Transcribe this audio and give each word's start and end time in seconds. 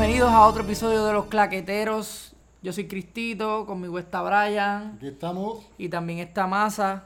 Bienvenidos 0.00 0.30
a 0.32 0.46
otro 0.46 0.62
episodio 0.62 1.04
de 1.04 1.12
Los 1.12 1.26
Claqueteros. 1.26 2.32
Yo 2.62 2.72
soy 2.72 2.88
Cristito, 2.88 3.66
conmigo 3.66 3.98
está 3.98 4.22
Brian 4.22 4.94
Aquí 4.96 5.08
estamos. 5.08 5.66
y 5.76 5.90
también 5.90 6.20
está 6.20 6.46
Masa. 6.46 7.04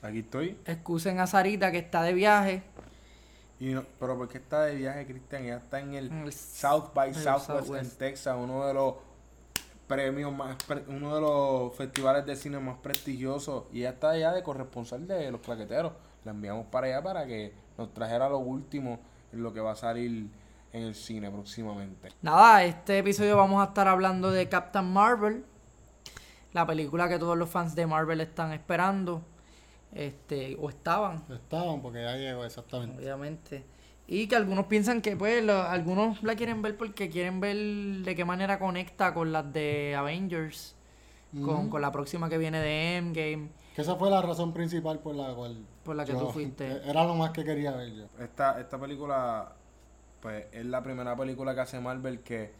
Aquí 0.00 0.20
estoy. 0.20 0.56
Excusen 0.64 1.18
a 1.18 1.26
Sarita 1.26 1.72
que 1.72 1.78
está 1.78 2.02
de 2.04 2.12
viaje. 2.14 2.62
Y 3.58 3.70
no- 3.74 3.82
pero 3.98 4.16
¿por 4.16 4.28
qué 4.28 4.38
está 4.38 4.62
de 4.62 4.76
viaje, 4.76 5.06
Cristian? 5.06 5.42
Ella 5.42 5.56
está 5.56 5.80
en 5.80 5.94
el, 5.94 6.06
En 6.06 6.18
el 6.20 6.32
South 6.32 6.94
by 6.94 7.12
Southwest, 7.14 7.46
Southwest. 7.48 7.84
en 7.94 7.98
Texas, 7.98 8.36
uno 8.38 8.64
de 8.64 8.74
los 8.74 8.94
premios 9.88 10.32
más, 10.32 10.54
pre- 10.68 10.84
uno 10.86 11.12
de 11.16 11.20
los 11.20 11.74
festivales 11.74 12.24
de 12.26 12.36
cine 12.36 12.60
más 12.60 12.76
prestigiosos. 12.78 13.64
Y 13.72 13.80
ella 13.80 13.90
está 13.90 14.10
allá 14.10 14.30
de 14.32 14.44
corresponsal 14.44 15.04
de 15.08 15.32
los 15.32 15.40
claqueteros. 15.40 15.94
La 16.24 16.30
enviamos 16.30 16.66
para 16.66 16.86
allá 16.86 17.02
para 17.02 17.26
que 17.26 17.52
nos 17.76 17.92
trajera 17.92 18.28
lo 18.28 18.38
último 18.38 19.00
en 19.32 19.42
lo 19.42 19.52
que 19.52 19.58
va 19.60 19.72
a 19.72 19.76
salir 19.76 20.28
en 20.72 20.82
el 20.84 20.94
cine 20.94 21.30
próximamente. 21.30 22.08
Nada, 22.22 22.64
este 22.64 22.98
episodio 22.98 23.36
vamos 23.36 23.60
a 23.62 23.68
estar 23.68 23.88
hablando 23.88 24.30
de 24.30 24.48
Captain 24.48 24.90
Marvel, 24.92 25.44
la 26.52 26.66
película 26.66 27.08
que 27.08 27.18
todos 27.18 27.36
los 27.36 27.48
fans 27.50 27.74
de 27.74 27.86
Marvel 27.86 28.20
están 28.20 28.52
esperando, 28.52 29.22
este, 29.92 30.56
o 30.60 30.68
estaban, 30.68 31.22
Estaban 31.30 31.80
porque 31.82 32.02
ya 32.02 32.16
llegó 32.16 32.44
exactamente. 32.44 32.98
obviamente. 33.02 33.64
Y 34.06 34.26
que 34.26 34.34
algunos 34.36 34.66
piensan 34.66 35.02
que, 35.02 35.16
pues, 35.16 35.44
lo- 35.44 35.62
algunos 35.62 36.22
la 36.24 36.34
quieren 36.34 36.62
ver 36.62 36.76
porque 36.76 37.08
quieren 37.10 37.38
ver 37.40 37.56
de 38.04 38.14
qué 38.16 38.24
manera 38.24 38.58
conecta 38.58 39.14
con 39.14 39.30
las 39.32 39.52
de 39.52 39.94
Avengers, 39.96 40.74
con, 41.44 41.70
con 41.70 41.80
la 41.80 41.92
próxima 41.92 42.28
que 42.28 42.36
viene 42.36 42.58
de 42.58 42.96
Endgame, 42.96 43.50
Que 43.76 43.82
esa 43.82 43.94
fue 43.94 44.10
la 44.10 44.20
razón 44.20 44.52
principal 44.52 44.98
por 44.98 45.14
la 45.14 45.32
cual. 45.32 45.64
por 45.84 45.94
la 45.94 46.04
que 46.04 46.12
yo- 46.12 46.18
tú 46.18 46.30
fuiste. 46.32 46.80
Era 46.84 47.04
lo 47.04 47.14
más 47.14 47.30
que 47.30 47.44
quería 47.44 47.70
ver 47.70 47.94
yo. 47.94 48.06
Esta, 48.18 48.60
esta 48.60 48.78
película, 48.80 49.52
pues, 50.20 50.46
es 50.52 50.64
la 50.66 50.82
primera 50.82 51.16
película 51.16 51.54
que 51.54 51.60
hace 51.60 51.80
Marvel 51.80 52.20
que 52.20 52.50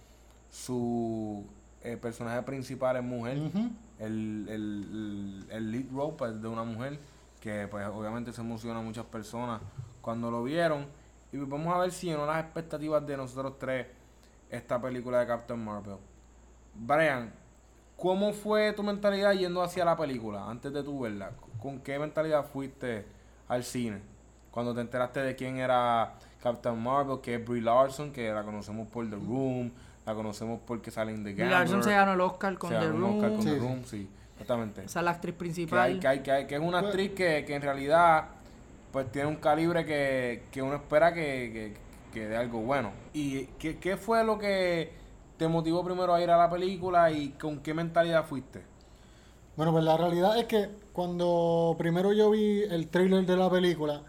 su 0.50 1.44
eh, 1.82 1.96
personaje 1.96 2.42
principal 2.42 2.96
es 2.96 3.02
mujer. 3.02 3.38
El, 3.98 4.46
el, 4.48 4.48
el, 4.48 5.46
el 5.50 5.72
lead 5.72 5.90
role 5.92 6.14
pues, 6.16 6.40
de 6.40 6.48
una 6.48 6.64
mujer 6.64 6.98
que 7.40 7.66
pues 7.68 7.86
obviamente 7.88 8.32
se 8.32 8.40
emociona 8.42 8.78
a 8.78 8.82
muchas 8.82 9.06
personas 9.06 9.60
cuando 10.00 10.30
lo 10.30 10.44
vieron 10.44 10.86
y 11.32 11.36
pues, 11.38 11.48
vamos 11.48 11.74
a 11.74 11.78
ver 11.78 11.90
si 11.90 12.06
llenó 12.06 12.26
las 12.26 12.44
expectativas 12.44 13.06
de 13.06 13.16
nosotros 13.16 13.58
tres 13.58 13.86
esta 14.50 14.80
película 14.80 15.20
de 15.20 15.26
Captain 15.26 15.62
Marvel 15.62 15.96
Brian 16.74 17.32
¿cómo 17.96 18.32
fue 18.32 18.72
tu 18.72 18.82
mentalidad 18.82 19.32
yendo 19.32 19.62
hacia 19.62 19.84
la 19.84 19.96
película 19.96 20.48
antes 20.48 20.72
de 20.72 20.82
tu 20.82 21.00
verla? 21.00 21.32
¿con 21.60 21.80
qué 21.80 21.98
mentalidad 21.98 22.44
fuiste 22.44 23.06
al 23.48 23.64
cine? 23.64 24.00
cuando 24.50 24.74
te 24.74 24.80
enteraste 24.80 25.20
de 25.20 25.36
quién 25.36 25.58
era 25.58 26.14
Captain 26.42 26.82
Marvel 26.82 27.20
que 27.20 27.34
es 27.36 27.44
Brie 27.46 27.62
Larson 27.62 28.12
que 28.12 28.30
la 28.32 28.42
conocemos 28.42 28.88
por 28.88 29.08
The 29.08 29.16
Room 29.16 29.70
la 30.06 30.14
conocemos 30.14 30.60
porque 30.66 30.90
sale 30.90 31.12
en 31.12 31.18
The 31.18 31.32
Brie 31.32 31.34
Gambler 31.34 31.58
Larson 31.58 31.82
se 31.84 31.90
ganó 31.92 32.12
el 32.14 32.20
Oscar 32.20 32.56
con 32.58 32.70
se 32.70 32.76
The 32.78 32.88
un 32.88 33.04
Oscar 33.04 33.28
Room, 33.30 33.36
con 33.36 33.42
Sí, 33.42 33.50
The. 33.50 33.58
Room, 33.58 33.84
sí, 33.84 34.08
exactamente. 34.32 34.84
esa 34.84 34.98
es 35.00 35.04
la 35.04 35.10
actriz 35.12 35.34
Que, 35.34 35.38
principal. 35.38 35.78
hay, 35.80 35.98
que, 36.00 36.08
hay, 36.08 36.20
que, 36.20 36.32
hay- 36.32 36.46
que 36.46 36.54
es 36.54 36.60
una 36.60 36.78
actriz 36.78 37.10
que, 37.12 37.44
que 37.46 37.54
en 37.54 37.62
realidad 37.62 38.24
pues 38.92 39.10
tiene 39.12 39.28
un 39.28 39.36
calibre 39.36 39.84
que, 39.84 40.44
que 40.50 40.62
uno 40.62 40.74
espera 40.76 41.12
que, 41.14 41.20
que, 41.52 41.74
que 42.12 42.26
dé 42.26 42.36
algo 42.36 42.60
bueno. 42.62 42.90
¿Y 43.12 43.44
qué, 43.58 43.78
qué 43.78 43.96
fue 43.96 44.24
lo 44.24 44.36
que 44.38 44.92
te 45.36 45.46
motivó 45.46 45.84
primero 45.84 46.12
a 46.12 46.20
ir 46.20 46.30
a 46.30 46.36
la 46.36 46.50
película 46.50 47.10
y 47.12 47.28
con 47.30 47.60
qué 47.60 47.72
mentalidad 47.72 48.24
fuiste? 48.26 48.62
Bueno, 49.56 49.72
pues 49.72 49.84
la 49.84 49.96
realidad 49.96 50.38
es 50.38 50.46
que 50.46 50.70
cuando 50.92 51.74
primero 51.78 52.12
yo 52.12 52.30
vi 52.30 52.62
el 52.62 52.88
trailer 52.88 53.24
de 53.26 53.36
la 53.36 53.48
película, 53.50 54.02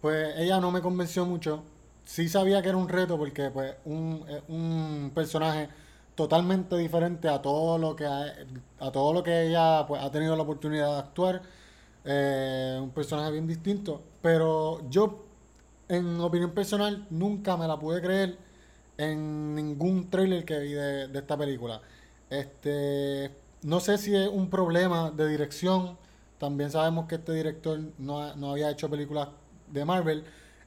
pues 0.00 0.34
ella 0.38 0.60
no 0.60 0.70
me 0.70 0.80
convenció 0.80 1.24
mucho. 1.26 1.64
Sí 2.04 2.28
sabía 2.28 2.60
que 2.62 2.68
era 2.68 2.78
un 2.78 2.88
reto 2.88 3.16
porque 3.18 3.50
pues 3.50 3.74
un, 3.84 4.24
es 4.28 4.42
un 4.48 5.12
personaje 5.14 5.68
totalmente 6.14 6.76
diferente 6.76 7.28
a 7.28 7.40
todo 7.40 7.78
lo 7.78 7.94
que 7.96 8.04
ha- 8.06 8.34
a 8.80 8.90
todo 8.92 9.12
lo 9.12 9.22
que 9.22 9.46
ella 9.48 9.86
pues, 9.86 10.02
ha 10.02 10.10
tenido 10.10 10.36
la 10.36 10.42
oportunidad 10.42 10.92
de 10.94 10.98
actuar. 10.98 11.42
Eh, 12.04 12.78
un 12.82 12.90
personaje 12.90 13.30
bien 13.32 13.46
distinto. 13.46 14.02
Pero 14.22 14.88
yo, 14.90 15.24
en 15.88 16.20
opinión 16.20 16.52
personal, 16.52 17.06
nunca 17.10 17.56
me 17.56 17.66
la 17.68 17.78
pude 17.78 18.00
creer 18.02 18.38
en 18.98 19.54
ningún 19.54 20.10
trailer 20.10 20.44
que 20.44 20.58
vi 20.60 20.72
de, 20.72 21.08
de 21.08 21.18
esta 21.18 21.36
película. 21.36 21.80
Este, 22.28 23.30
no 23.62 23.80
sé 23.80 23.98
si 23.98 24.14
es 24.14 24.28
un 24.28 24.50
problema 24.50 25.10
de 25.10 25.28
dirección. 25.28 25.96
También 26.38 26.70
sabemos 26.70 27.06
que 27.06 27.16
este 27.16 27.32
director 27.32 27.78
no, 27.98 28.34
no 28.36 28.52
había 28.52 28.70
hecho 28.70 28.88
películas 28.90 29.28
de 29.72 29.84
Marvel. 29.84 30.24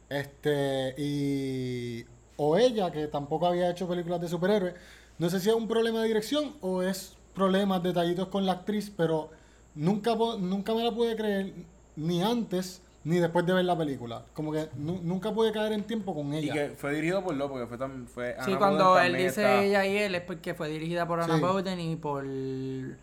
Este, 0.09 0.93
y 0.97 2.05
o 2.37 2.57
ella, 2.57 2.91
que 2.91 3.07
tampoco 3.07 3.47
había 3.47 3.69
hecho 3.69 3.87
películas 3.87 4.21
de 4.21 4.27
superhéroes. 4.27 4.73
No 5.19 5.29
sé 5.29 5.39
si 5.39 5.49
es 5.49 5.55
un 5.55 5.67
problema 5.67 6.01
de 6.01 6.07
dirección 6.07 6.55
o 6.61 6.81
es 6.81 7.15
problemas, 7.35 7.81
detallitos 7.83 8.27
con 8.27 8.45
la 8.45 8.53
actriz, 8.53 8.91
pero 8.95 9.29
nunca, 9.75 10.15
nunca 10.15 10.73
me 10.73 10.83
la 10.83 10.91
pude 10.91 11.15
creer 11.15 11.53
ni 11.95 12.21
antes 12.23 12.81
ni 13.05 13.17
después 13.17 13.45
de 13.45 13.53
ver 13.53 13.65
la 13.65 13.77
película. 13.77 14.23
Como 14.33 14.51
que 14.51 14.69
nu- 14.77 14.99
nunca 15.03 15.31
pude 15.33 15.51
caer 15.51 15.73
en 15.73 15.83
tiempo 15.83 16.15
con 16.15 16.33
Y 16.33 16.37
ella. 16.37 16.53
que 16.53 16.69
fue 16.69 16.93
dirigido 16.93 17.23
por 17.23 17.35
López, 17.35 17.59
que 17.61 17.67
fue. 17.67 17.77
Fue 18.07 18.35
Sí, 18.45 18.53
cuando 18.55 18.97
él 18.99 19.13
dice 19.13 19.27
está- 19.41 19.61
ella 19.63 19.85
y 19.85 19.97
él 19.97 20.15
es 20.15 20.21
porque 20.21 20.53
fue 20.53 20.69
dirigida 20.69 21.05
por 21.07 21.19
Anna 21.21 21.35
Sí. 21.35 21.41
Bowden 21.41 21.79
y 21.79 21.95
por... 21.97 22.23
Te 22.23 22.95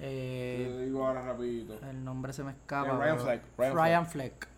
eh, 0.00 0.82
digo 0.86 1.06
ahora 1.06 1.22
rapidito. 1.22 1.78
el 1.88 2.04
nombre 2.04 2.32
se 2.32 2.42
me 2.42 2.50
escapa. 2.52 2.88
Eh, 2.88 2.98
Ryan 2.98 3.16
pero- 3.16 3.24
Fleck, 3.24 3.42
Ryan 3.58 3.74
Ryan 3.76 4.06
Fleck. 4.06 4.48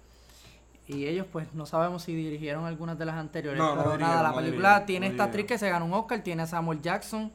Y 0.88 1.06
ellos 1.06 1.26
pues 1.30 1.52
no 1.52 1.66
sabemos 1.66 2.02
si 2.04 2.14
dirigieron 2.14 2.64
algunas 2.64 2.98
de 2.98 3.04
las 3.06 3.16
anteriores. 3.16 3.58
No, 3.58 3.74
no 3.74 3.82
pero 3.82 3.98
nada, 3.98 4.22
la 4.22 4.30
no 4.30 4.36
película 4.36 4.86
tiene 4.86 5.06
no 5.08 5.12
esta 5.12 5.24
actriz 5.24 5.47
que 5.47 5.58
se 5.58 5.69
ganó 5.69 5.84
un 5.84 5.94
Oscar, 5.94 6.22
tiene 6.22 6.42
a 6.42 6.47
Samuel 6.47 6.80
Jackson 6.80 7.32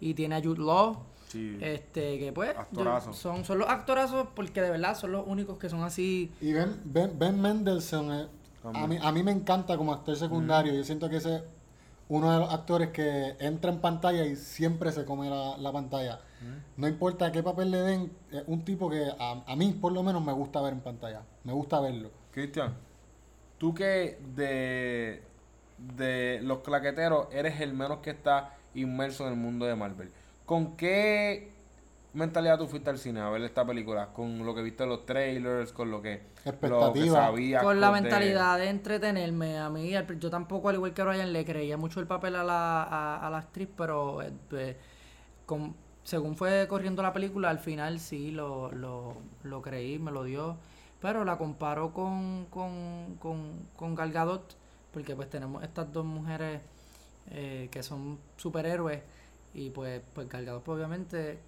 y 0.00 0.14
tiene 0.14 0.36
a 0.36 0.40
Jude 0.42 0.60
Law. 0.62 0.98
Sí. 1.28 1.58
Este, 1.60 2.18
que 2.20 2.32
pues 2.32 2.54
yo- 2.70 3.12
son, 3.12 3.44
son 3.44 3.58
los 3.58 3.68
actorazos 3.68 4.28
porque 4.36 4.62
de 4.62 4.70
verdad 4.70 4.96
son 4.96 5.10
los 5.10 5.26
únicos 5.26 5.58
que 5.58 5.68
son 5.68 5.82
así. 5.82 6.30
Y 6.40 6.52
Ben, 6.52 6.80
ben, 6.84 7.18
Ben 7.18 7.40
Mendelsohn, 7.40 8.12
eh, 8.12 8.26
a, 8.62 8.86
mí, 8.86 8.98
a 9.02 9.10
mí 9.10 9.22
me 9.24 9.32
encanta 9.32 9.76
como 9.76 9.92
actor 9.92 10.14
secundario. 10.16 10.72
Mm. 10.72 10.76
Yo 10.76 10.84
siento 10.84 11.10
que 11.10 11.16
ese 11.16 11.36
es 11.36 11.42
uno 12.08 12.30
de 12.30 12.38
los 12.38 12.52
actores 12.52 12.90
que 12.90 13.34
entra 13.40 13.72
en 13.72 13.80
pantalla 13.80 14.24
y 14.24 14.36
siempre 14.36 14.92
se 14.92 15.04
come 15.04 15.28
la, 15.28 15.56
la 15.58 15.72
pantalla. 15.72 16.20
Mm. 16.40 16.80
No 16.80 16.86
importa 16.86 17.32
qué 17.32 17.42
papel 17.42 17.72
le 17.72 17.78
den, 17.78 18.12
es 18.30 18.44
un 18.46 18.64
tipo 18.64 18.88
que 18.88 19.04
a, 19.18 19.42
a 19.44 19.56
mí 19.56 19.72
por 19.72 19.90
lo 19.90 20.04
menos 20.04 20.24
me 20.24 20.32
gusta 20.32 20.60
ver 20.62 20.74
en 20.74 20.80
pantalla. 20.80 21.22
Me 21.42 21.52
gusta 21.52 21.80
verlo. 21.80 22.10
Cristian, 22.34 22.74
tú 23.58 23.74
que 23.74 24.18
de, 24.34 25.22
de 25.78 26.40
los 26.42 26.60
claqueteros 26.60 27.28
eres 27.32 27.60
el 27.60 27.74
menos 27.74 27.98
que 28.00 28.10
está 28.10 28.54
inmerso 28.74 29.26
en 29.26 29.34
el 29.34 29.38
mundo 29.38 29.66
de 29.66 29.76
Marvel. 29.76 30.10
¿Con 30.46 30.76
qué 30.76 31.52
mentalidad 32.12 32.58
tú 32.58 32.68
fuiste 32.68 32.90
al 32.90 32.98
cine 32.98 33.20
a 33.20 33.30
ver 33.30 33.42
esta 33.42 33.66
película? 33.66 34.08
¿Con 34.12 34.44
lo 34.46 34.54
que 34.54 34.62
viste 34.62 34.84
en 34.84 34.90
los 34.90 35.06
trailers? 35.06 35.72
¿Con 35.72 35.90
lo 35.90 36.02
que, 36.02 36.22
lo 36.60 36.96
que 36.96 37.06
sabías? 37.06 37.68
Con 37.68 37.80
la 37.80 37.90
mentalidad 37.92 38.58
de 38.58 38.68
entretenerme. 38.68 39.58
A 39.58 39.70
mí, 39.70 39.92
yo 40.18 40.30
tampoco, 40.30 40.68
al 40.68 40.74
igual 40.76 40.92
que 40.94 41.04
Ryan, 41.04 41.32
le 41.32 41.44
creía 41.44 41.76
mucho 41.76 42.00
el 42.00 42.06
papel 42.06 42.36
a 42.36 42.44
la, 42.44 42.82
a, 42.82 43.26
a 43.26 43.30
la 43.30 43.38
actriz, 43.38 43.68
pero 43.76 44.22
eh, 44.22 44.32
pues, 44.50 44.76
con- 45.46 45.74
según 46.04 46.36
fue 46.36 46.66
corriendo 46.68 47.02
la 47.02 47.12
película, 47.12 47.50
al 47.50 47.58
final 47.60 48.00
sí 48.00 48.30
lo, 48.30 48.70
lo, 48.72 49.14
lo 49.44 49.62
creí, 49.62 49.98
me 49.98 50.10
lo 50.12 50.24
dio. 50.24 50.58
Pero 51.00 51.24
la 51.24 51.36
comparo 51.36 51.92
con, 51.92 52.46
con, 52.46 53.16
con, 53.20 53.68
con 53.76 53.94
Gal 53.94 54.12
Gadot, 54.12 54.56
porque 54.92 55.14
pues 55.14 55.28
tenemos 55.28 55.62
estas 55.62 55.92
dos 55.92 56.04
mujeres 56.04 56.60
eh, 57.30 57.68
que 57.70 57.82
son 57.82 58.18
superhéroes, 58.36 59.02
y 59.54 59.70
pues, 59.70 60.02
pues 60.14 60.28
Gal 60.28 60.44
Gadot, 60.44 60.62
pues, 60.62 60.76
obviamente, 60.76 61.38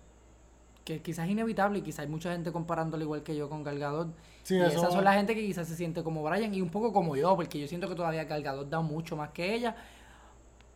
que 0.84 1.00
quizás 1.00 1.24
es 1.26 1.32
inevitable, 1.32 1.78
y 1.78 1.82
quizás 1.82 2.00
hay 2.00 2.08
mucha 2.08 2.32
gente 2.32 2.52
comparándolo 2.52 3.02
igual 3.02 3.22
que 3.22 3.34
yo 3.34 3.48
con 3.48 3.64
Gal 3.64 3.78
Gadot. 3.78 4.08
Sí, 4.42 4.56
y 4.56 4.60
esas 4.60 4.92
son 4.92 5.02
la 5.02 5.14
gente 5.14 5.34
que 5.34 5.44
quizás 5.44 5.66
se 5.66 5.74
siente 5.74 6.04
como 6.04 6.22
Brian 6.22 6.54
y 6.54 6.60
un 6.60 6.68
poco 6.68 6.92
como 6.92 7.16
yo, 7.16 7.34
porque 7.34 7.58
yo 7.58 7.66
siento 7.66 7.88
que 7.88 7.94
todavía 7.94 8.24
Gal 8.24 8.42
Gadot 8.42 8.68
da 8.68 8.80
mucho 8.80 9.16
más 9.16 9.30
que 9.30 9.54
ella. 9.54 9.74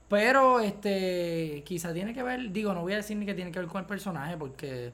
Pero 0.09 0.59
este 0.59 1.63
quizás 1.65 1.95
tiene 1.95 2.13
que 2.13 2.25
ver, 2.25 2.51
digo, 2.51 2.75
no 2.75 2.81
voy 2.83 2.95
a 2.95 2.97
decir 2.97 3.17
ni 3.17 3.25
que 3.25 3.35
tiene 3.35 3.53
que 3.53 3.61
ver 3.61 3.69
con 3.69 3.81
el 3.81 3.87
personaje, 3.87 4.37
porque 4.37 4.93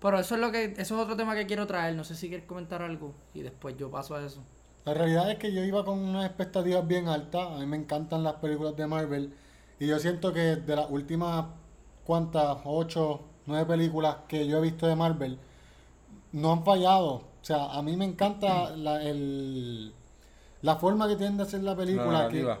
pero 0.00 0.18
eso 0.18 0.34
es 0.34 0.40
lo 0.40 0.50
que 0.52 0.64
eso 0.76 0.80
es 0.96 1.00
otro 1.02 1.16
tema 1.16 1.34
que 1.34 1.46
quiero 1.46 1.66
traer, 1.66 1.94
no 1.94 2.04
sé 2.04 2.14
si 2.14 2.28
quieres 2.28 2.46
comentar 2.46 2.82
algo 2.82 3.14
y 3.34 3.40
después 3.42 3.76
yo 3.76 3.90
paso 3.90 4.14
a 4.14 4.24
eso. 4.24 4.42
La 4.84 4.94
realidad 4.94 5.30
es 5.30 5.38
que 5.38 5.52
yo 5.52 5.64
iba 5.64 5.84
con 5.84 5.98
unas 5.98 6.26
expectativas 6.26 6.86
bien 6.86 7.08
altas. 7.08 7.48
A 7.50 7.58
mí 7.58 7.66
me 7.66 7.76
encantan 7.76 8.22
las 8.22 8.34
películas 8.34 8.76
de 8.76 8.86
Marvel. 8.86 9.34
Y 9.80 9.88
yo 9.88 9.98
siento 9.98 10.32
que 10.32 10.54
de 10.56 10.76
las 10.76 10.88
últimas, 10.90 11.46
¿cuántas? 12.04 12.58
Ocho, 12.64 13.20
nueve 13.46 13.66
películas 13.66 14.18
que 14.28 14.46
yo 14.46 14.58
he 14.58 14.60
visto 14.60 14.86
de 14.86 14.94
Marvel, 14.94 15.38
no 16.32 16.52
han 16.52 16.64
fallado. 16.64 17.14
O 17.14 17.24
sea, 17.42 17.72
a 17.72 17.82
mí 17.82 17.96
me 17.96 18.04
encanta 18.04 18.70
la, 18.76 19.02
el, 19.02 19.92
la 20.62 20.76
forma 20.76 21.08
que 21.08 21.16
tienen 21.16 21.36
de 21.36 21.42
hacer 21.42 21.62
la 21.64 21.72
La 21.72 21.76
película. 21.76 22.28
que- 22.28 22.42
narrativa, 22.42 22.60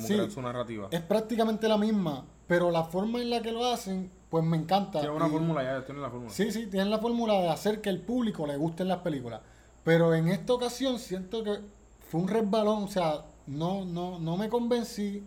Sí. 0.00 0.14
crean 0.14 0.30
su 0.30 0.42
narrativa. 0.42 0.88
es 0.92 1.00
prácticamente 1.00 1.66
la 1.68 1.78
misma, 1.78 2.24
pero 2.46 2.70
la 2.70 2.84
forma 2.84 3.20
en 3.20 3.30
la 3.30 3.40
que 3.42 3.50
lo 3.52 3.64
hacen, 3.66 4.10
pues 4.40 4.44
me 4.50 4.56
encanta. 4.56 5.00
Tiene 5.00 5.14
una 5.16 5.28
Y- 5.28 5.30
fórmula 5.30 5.62
ya, 5.62 5.84
tiene 5.84 6.00
la 6.00 6.10
fórmula. 6.10 6.30
Sí, 6.32 6.52
sí, 6.52 6.66
tienen 6.66 6.90
la 6.90 6.98
fórmula 6.98 7.34
de 7.40 7.48
hacer 7.48 7.80
que 7.80 7.88
el 7.90 8.00
público 8.00 8.46
le 8.46 8.56
gusten 8.56 8.88
las 8.88 8.98
películas. 8.98 9.40
Pero 9.84 10.14
en 10.14 10.28
esta 10.28 10.52
ocasión 10.52 10.98
siento 10.98 11.42
que 11.42 11.58
fue 12.10 12.20
un 12.20 12.28
resbalón, 12.28 12.84
o 12.84 12.88
sea, 12.88 13.24
no, 13.46 13.84
no, 13.84 14.18
no 14.18 14.36
me 14.36 14.48
convencí, 14.48 15.22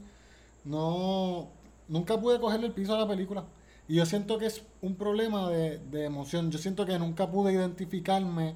no, 0.66 1.48
nunca 1.88 2.20
pude 2.20 2.40
cogerle 2.40 2.68
el 2.68 2.74
piso 2.74 2.94
a 2.94 3.00
la 3.00 3.08
película. 3.08 3.46
Y 3.88 3.96
yo 3.96 4.06
siento 4.06 4.38
que 4.38 4.46
es 4.46 4.62
un 4.82 4.96
problema 4.96 5.50
de, 5.50 5.80
de 5.80 6.06
emoción. 6.06 6.52
Yo 6.52 6.60
siento 6.60 6.86
que 6.86 7.00
nunca 7.00 7.32
pude 7.32 7.54
identificarme 7.54 8.56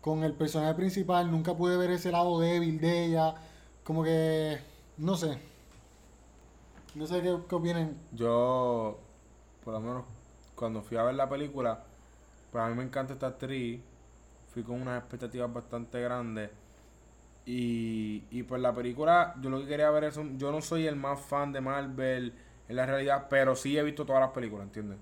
con 0.00 0.22
el 0.22 0.34
personaje 0.34 0.74
principal, 0.74 1.30
nunca 1.30 1.56
pude 1.56 1.76
ver 1.76 1.90
ese 1.90 2.12
lado 2.12 2.38
débil 2.38 2.80
de 2.80 3.06
ella. 3.06 3.34
Como 3.82 4.04
que, 4.04 4.58
no 4.96 5.16
sé. 5.16 5.38
No 6.94 7.06
sé 7.06 7.20
qué, 7.22 7.36
qué 7.48 7.54
opinan. 7.54 7.96
Yo, 8.12 8.98
por 9.64 9.74
lo 9.74 9.80
menos, 9.80 10.04
cuando 10.54 10.82
fui 10.82 10.96
a 10.96 11.02
ver 11.04 11.14
la 11.14 11.28
película, 11.28 11.82
pues 12.50 12.64
a 12.64 12.68
mí 12.68 12.74
me 12.74 12.82
encanta 12.82 13.12
esta 13.14 13.28
actriz. 13.28 13.80
Fui 14.52 14.62
con 14.62 14.80
unas 14.80 14.98
expectativas 14.98 15.52
bastante 15.52 16.00
grandes. 16.00 16.50
Y, 17.46 18.24
y 18.30 18.42
pues 18.42 18.60
la 18.60 18.74
película, 18.74 19.34
yo 19.40 19.50
lo 19.50 19.60
que 19.60 19.66
quería 19.66 19.90
ver 19.90 20.04
es 20.04 20.16
un, 20.16 20.38
yo 20.38 20.52
no 20.52 20.60
soy 20.60 20.86
el 20.86 20.96
más 20.96 21.20
fan 21.20 21.52
de 21.52 21.60
Marvel 21.60 22.32
en 22.68 22.76
la 22.76 22.84
realidad, 22.84 23.26
pero 23.30 23.56
sí 23.56 23.78
he 23.78 23.82
visto 23.82 24.04
todas 24.04 24.20
las 24.20 24.30
películas, 24.32 24.66
¿entiendes? 24.66 24.98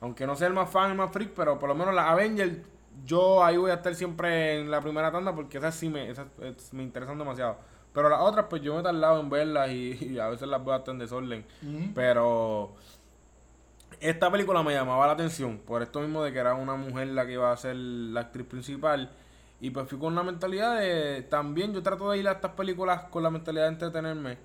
Aunque 0.00 0.26
no 0.26 0.36
sea 0.36 0.46
el 0.46 0.54
más 0.54 0.70
fan, 0.70 0.92
el 0.92 0.96
más 0.96 1.12
freak, 1.12 1.30
pero 1.34 1.58
por 1.58 1.68
lo 1.68 1.74
menos 1.74 1.94
la 1.94 2.10
Avengers, 2.10 2.58
yo 3.04 3.44
ahí 3.44 3.56
voy 3.56 3.70
a 3.70 3.74
estar 3.74 3.94
siempre 3.94 4.60
en 4.60 4.70
la 4.70 4.80
primera 4.80 5.10
tanda 5.10 5.34
porque 5.34 5.58
esas 5.58 5.74
sí 5.74 5.88
me, 5.88 6.08
esas, 6.10 6.26
eh, 6.40 6.54
me 6.72 6.82
interesan 6.82 7.18
demasiado. 7.18 7.56
Pero 7.92 8.08
las 8.08 8.20
otras, 8.20 8.46
pues 8.48 8.62
yo 8.62 8.74
me 8.74 8.80
he 8.80 8.82
tardado 8.84 9.20
en 9.20 9.28
verlas 9.28 9.70
y, 9.70 9.98
y 10.12 10.18
a 10.18 10.28
veces 10.28 10.48
las 10.48 10.64
veo 10.64 10.74
hasta 10.74 10.92
en 10.92 10.98
desorden. 10.98 11.44
Pero 11.94 12.72
esta 14.00 14.30
película 14.30 14.62
me 14.62 14.72
llamaba 14.72 15.06
la 15.06 15.12
atención 15.12 15.58
por 15.58 15.82
esto 15.82 16.00
mismo 16.00 16.22
de 16.22 16.32
que 16.32 16.38
era 16.38 16.54
una 16.54 16.74
mujer 16.74 17.08
la 17.08 17.26
que 17.26 17.32
iba 17.32 17.52
a 17.52 17.56
ser 17.56 17.76
la 17.76 18.20
actriz 18.20 18.46
principal. 18.46 19.10
Y 19.60 19.70
pues 19.70 19.88
fui 19.88 19.98
con 19.98 20.12
una 20.14 20.22
mentalidad 20.22 20.78
de. 20.78 21.22
También 21.22 21.74
yo 21.74 21.82
trato 21.82 22.10
de 22.10 22.18
ir 22.18 22.26
a 22.28 22.32
estas 22.32 22.52
películas 22.52 23.04
con 23.04 23.22
la 23.22 23.30
mentalidad 23.30 23.64
de 23.64 23.68
entretenerme 23.68 24.38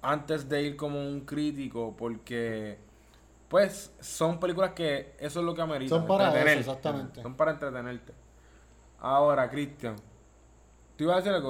antes 0.00 0.48
de 0.48 0.62
ir 0.62 0.76
como 0.76 0.98
un 0.98 1.20
crítico, 1.20 1.94
porque. 1.96 2.78
Pues 3.48 3.94
son 4.00 4.38
películas 4.40 4.72
que 4.72 5.14
eso 5.18 5.40
es 5.40 5.46
lo 5.46 5.54
que 5.54 5.62
amerita. 5.62 5.94
Son 5.94 6.06
para 6.06 6.28
eso, 6.38 6.58
exactamente. 6.60 7.22
Son 7.22 7.34
para 7.34 7.52
entretenerte. 7.52 8.12
Ahora, 9.00 9.48
Cristian, 9.48 9.96
¿tú 10.96 11.04
ibas 11.04 11.16
a 11.16 11.18
decir 11.20 11.32
el 11.32 11.42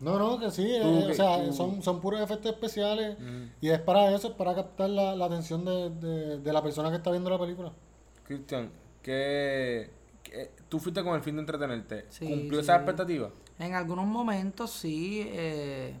No, 0.00 0.18
no, 0.18 0.38
que 0.38 0.50
sí, 0.50 0.66
eh, 0.74 0.80
que- 1.06 1.12
o 1.12 1.14
sea, 1.14 1.44
tú- 1.46 1.52
son, 1.54 1.82
son 1.82 2.00
puros 2.00 2.20
efectos 2.20 2.52
especiales 2.52 3.16
y 3.60 3.70
es 3.70 3.78
para 3.80 4.14
eso, 4.14 4.28
es 4.28 4.34
para 4.34 4.54
captar 4.54 4.90
la, 4.90 5.16
la 5.16 5.24
atención 5.26 5.64
de, 5.64 5.90
de, 5.90 6.38
de 6.38 6.52
la 6.52 6.62
persona 6.62 6.90
que 6.90 6.96
está 6.96 7.10
viendo 7.10 7.30
la 7.30 7.38
película. 7.38 7.72
Cristian, 8.24 8.70
¿qué, 9.02 9.90
qué- 10.22 10.50
tú 10.68 10.78
fuiste 10.78 11.02
con 11.02 11.14
el 11.14 11.22
fin 11.22 11.36
de 11.36 11.40
entretenerte? 11.40 12.04
Sí, 12.10 12.26
¿Cumplió 12.28 12.60
sí. 12.60 12.64
esa 12.64 12.76
expectativa? 12.76 13.30
En 13.58 13.74
algunos 13.74 14.06
momentos 14.06 14.70
sí. 14.70 15.22
eh, 15.26 15.94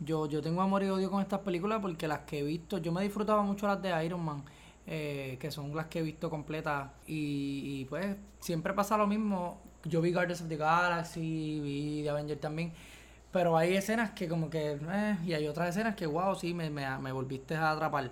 yo, 0.00 0.26
yo 0.26 0.40
tengo 0.40 0.62
amor 0.62 0.82
y 0.84 0.88
odio 0.90 1.10
con 1.10 1.20
estas 1.22 1.40
películas 1.40 1.80
porque 1.82 2.06
las 2.06 2.20
que 2.20 2.38
he 2.40 2.42
visto, 2.42 2.78
yo 2.78 2.92
me 2.92 3.02
disfrutaba 3.02 3.42
mucho 3.42 3.66
las 3.66 3.80
de 3.82 4.04
Iron 4.04 4.24
Man, 4.24 4.44
eh, 4.86 5.36
que 5.40 5.50
son 5.50 5.74
las 5.74 5.86
que 5.86 5.98
he 5.98 6.02
visto 6.02 6.30
completas. 6.30 6.90
Y, 7.06 7.80
y, 7.80 7.84
pues 7.86 8.16
siempre 8.38 8.72
pasa 8.74 8.96
lo 8.96 9.06
mismo. 9.06 9.60
Yo 9.88 10.00
vi 10.00 10.12
Guardians 10.12 10.42
of 10.42 10.48
the 10.48 10.56
Galaxy, 10.56 11.60
vi 11.60 12.02
The 12.02 12.10
Avenger 12.10 12.38
también. 12.38 12.72
Pero 13.32 13.56
hay 13.56 13.74
escenas 13.76 14.10
que 14.12 14.28
como 14.28 14.48
que... 14.50 14.78
eh, 14.90 15.16
y 15.26 15.32
hay 15.34 15.46
otras 15.48 15.70
escenas 15.70 15.94
que, 15.96 16.06
wow, 16.06 16.34
sí, 16.34 16.54
me, 16.54 16.70
me, 16.70 17.12
volviste 17.12 17.54
a 17.56 17.72
atrapar. 17.72 18.10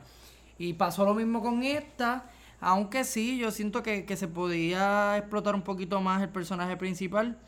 Y 0.58 0.74
pasó 0.74 1.04
lo 1.04 1.14
mismo 1.14 1.42
con 1.42 1.62
esta. 1.62 2.24
Aunque 2.60 3.04
sí, 3.04 3.38
yo 3.38 3.50
siento 3.50 3.82
que, 3.82 4.04
que 4.04 4.16
se 4.16 4.28
podía 4.28 5.16
explotar 5.18 5.54
un 5.54 5.62
poquito 5.62 6.00
más 6.00 6.22
el 6.22 6.28
personaje 6.28 6.76
principal. 6.76 7.38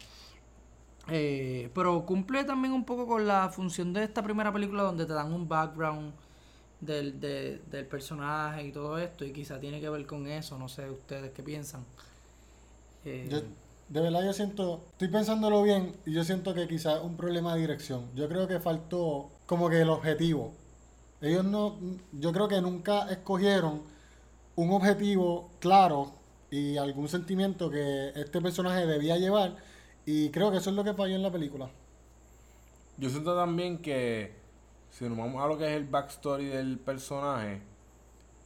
Eh, 1.10 1.70
pero 1.74 2.04
cumple 2.04 2.44
también 2.44 2.74
un 2.74 2.84
poco 2.84 3.06
con 3.06 3.26
la 3.26 3.48
función 3.48 3.92
de 3.94 4.04
esta 4.04 4.22
primera 4.22 4.52
película 4.52 4.82
donde 4.82 5.06
te 5.06 5.14
dan 5.14 5.32
un 5.32 5.48
background 5.48 6.12
del, 6.80 7.18
de- 7.18 7.62
del 7.70 7.86
personaje 7.86 8.64
y 8.66 8.72
todo 8.72 8.98
esto 8.98 9.24
y 9.24 9.32
quizá 9.32 9.58
tiene 9.58 9.80
que 9.80 9.88
ver 9.88 10.04
con 10.06 10.26
eso, 10.26 10.58
no 10.58 10.68
sé 10.68 10.90
ustedes 10.90 11.32
qué 11.32 11.42
piensan. 11.42 11.82
Eh, 13.06 13.42
de 13.88 14.00
verdad 14.00 14.22
yo 14.24 14.32
siento, 14.32 14.84
estoy 14.92 15.08
pensándolo 15.08 15.62
bien 15.62 15.96
y 16.04 16.12
yo 16.12 16.24
siento 16.24 16.54
que 16.54 16.68
quizás 16.68 16.98
es 16.98 17.02
un 17.04 17.16
problema 17.16 17.54
de 17.54 17.60
dirección. 17.62 18.10
Yo 18.14 18.28
creo 18.28 18.46
que 18.46 18.60
faltó 18.60 19.30
como 19.46 19.68
que 19.70 19.80
el 19.80 19.88
objetivo. 19.88 20.52
Ellos 21.20 21.44
no, 21.44 21.76
yo 22.12 22.32
creo 22.32 22.48
que 22.48 22.60
nunca 22.60 23.10
escogieron 23.10 23.82
un 24.56 24.70
objetivo 24.72 25.50
claro 25.58 26.12
y 26.50 26.76
algún 26.76 27.08
sentimiento 27.08 27.70
que 27.70 28.12
este 28.14 28.40
personaje 28.40 28.86
debía 28.86 29.16
llevar 29.16 29.56
y 30.06 30.30
creo 30.30 30.50
que 30.50 30.58
eso 30.58 30.70
es 30.70 30.76
lo 30.76 30.84
que 30.84 30.94
falló 30.94 31.14
en 31.16 31.22
la 31.22 31.30
película. 31.32 31.68
Yo 32.98 33.08
siento 33.10 33.34
también 33.36 33.78
que 33.78 34.34
si 34.90 35.04
nos 35.08 35.16
vamos 35.16 35.42
a 35.42 35.46
lo 35.46 35.56
que 35.58 35.66
es 35.66 35.72
el 35.76 35.84
backstory 35.84 36.46
del 36.46 36.78
personaje, 36.78 37.62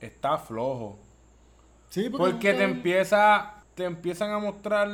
está 0.01 0.39
flojo. 0.39 0.99
Sí, 1.89 2.09
Porque 2.11 2.53
te 2.53 2.67
nunca- 2.67 2.77
empieza, 2.79 3.62
te 3.75 3.85
empiezan 3.85 4.31
a 4.31 4.39
mostrar 4.39 4.89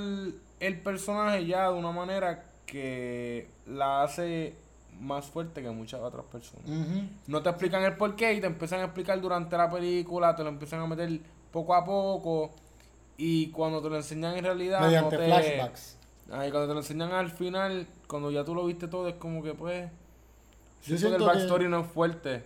el 0.61 0.81
personaje 0.81 1.47
ya 1.47 1.69
de 1.71 1.75
una 1.79 1.91
manera 1.93 2.45
que 2.67 3.49
la 3.67 4.03
hace 4.03 4.55
más 5.01 5.27
fuerte 5.27 5.63
que 5.63 5.71
muchas 5.71 6.01
otras 6.01 6.25
personas. 6.27 6.65
No 7.27 7.43
te 7.43 7.49
explican 7.51 7.83
el 7.85 7.97
porqué 7.97 8.35
y 8.35 8.41
te 8.41 8.47
empiezan 8.47 8.81
a 8.81 8.85
explicar 8.85 9.21
durante 9.21 9.57
la 9.57 9.71
película, 9.71 10.35
te 10.35 10.43
lo 10.43 10.49
empiezan 10.49 10.81
a 10.81 10.87
meter 10.87 11.21
poco 11.53 11.75
a 11.75 11.85
poco 11.85 12.51
y 13.17 13.49
cuando 13.51 13.81
te 13.83 13.89
lo 13.89 13.97
enseñan 13.97 14.37
en 14.37 14.45
realidad 14.45 14.81
mediante 14.81 15.17
no 15.17 15.23
te- 15.23 15.27
flashbacks. 15.29 15.97
Ay, 16.31 16.51
cuando 16.51 16.69
te 16.69 16.75
lo 16.75 16.81
enseñan 16.81 17.13
al 17.13 17.31
final, 17.31 17.87
cuando 18.07 18.31
ya 18.31 18.45
tú 18.45 18.55
lo 18.55 18.65
viste 18.67 18.87
todo, 18.89 19.09
es 19.09 19.15
como 19.15 19.43
que 19.43 19.55
pues. 19.55 19.91
Yo 20.85 20.97
Siento 20.99 21.17
que 21.17 21.23
el 21.23 21.29
backstory 21.29 21.69
no 21.69 21.81
es 21.81 21.87
fuerte. 21.87 22.45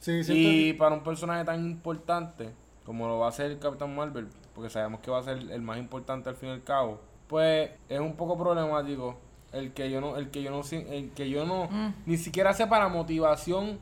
Sí, 0.00 0.20
Y 0.28 0.72
que- 0.72 0.78
para 0.78 0.94
un 0.94 1.02
personaje 1.02 1.44
tan 1.44 1.64
importante 1.64 2.50
como 2.84 3.08
lo 3.08 3.18
va 3.20 3.28
a 3.28 3.32
ser 3.32 3.50
el 3.52 3.58
Capitán 3.58 3.94
Marvel, 3.94 4.28
porque 4.54 4.70
sabemos 4.70 5.00
que 5.00 5.10
va 5.10 5.18
a 5.18 5.22
ser 5.22 5.38
el 5.38 5.62
más 5.62 5.78
importante 5.78 6.28
al 6.28 6.36
fin 6.36 6.50
y 6.50 6.52
al 6.52 6.62
cabo, 6.62 7.00
pues 7.28 7.70
es 7.88 8.00
un 8.00 8.14
poco 8.14 8.38
problemático 8.38 9.16
el 9.52 9.72
que 9.72 9.90
yo 9.90 10.00
no, 10.00 10.16
el 10.16 10.30
que 10.30 10.42
yo 10.42 10.50
no, 10.50 10.62
el 10.72 11.10
que 11.10 11.28
yo 11.30 11.44
no, 11.44 11.66
Mm. 11.70 11.94
ni 12.06 12.16
siquiera 12.16 12.52
sepa 12.54 12.78
la 12.78 12.88
motivación 12.88 13.78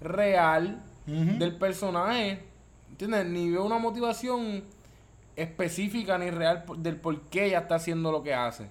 real 0.00 0.82
del 1.06 1.56
personaje, 1.56 2.42
¿entiendes? 2.90 3.26
Ni 3.26 3.50
veo 3.50 3.64
una 3.64 3.78
motivación 3.78 4.62
específica 5.36 6.16
ni 6.18 6.30
real 6.30 6.64
del 6.78 6.96
por 6.96 7.20
qué 7.22 7.46
ella 7.46 7.60
está 7.60 7.74
haciendo 7.76 8.10
lo 8.12 8.22
que 8.22 8.34
hace. 8.34 8.68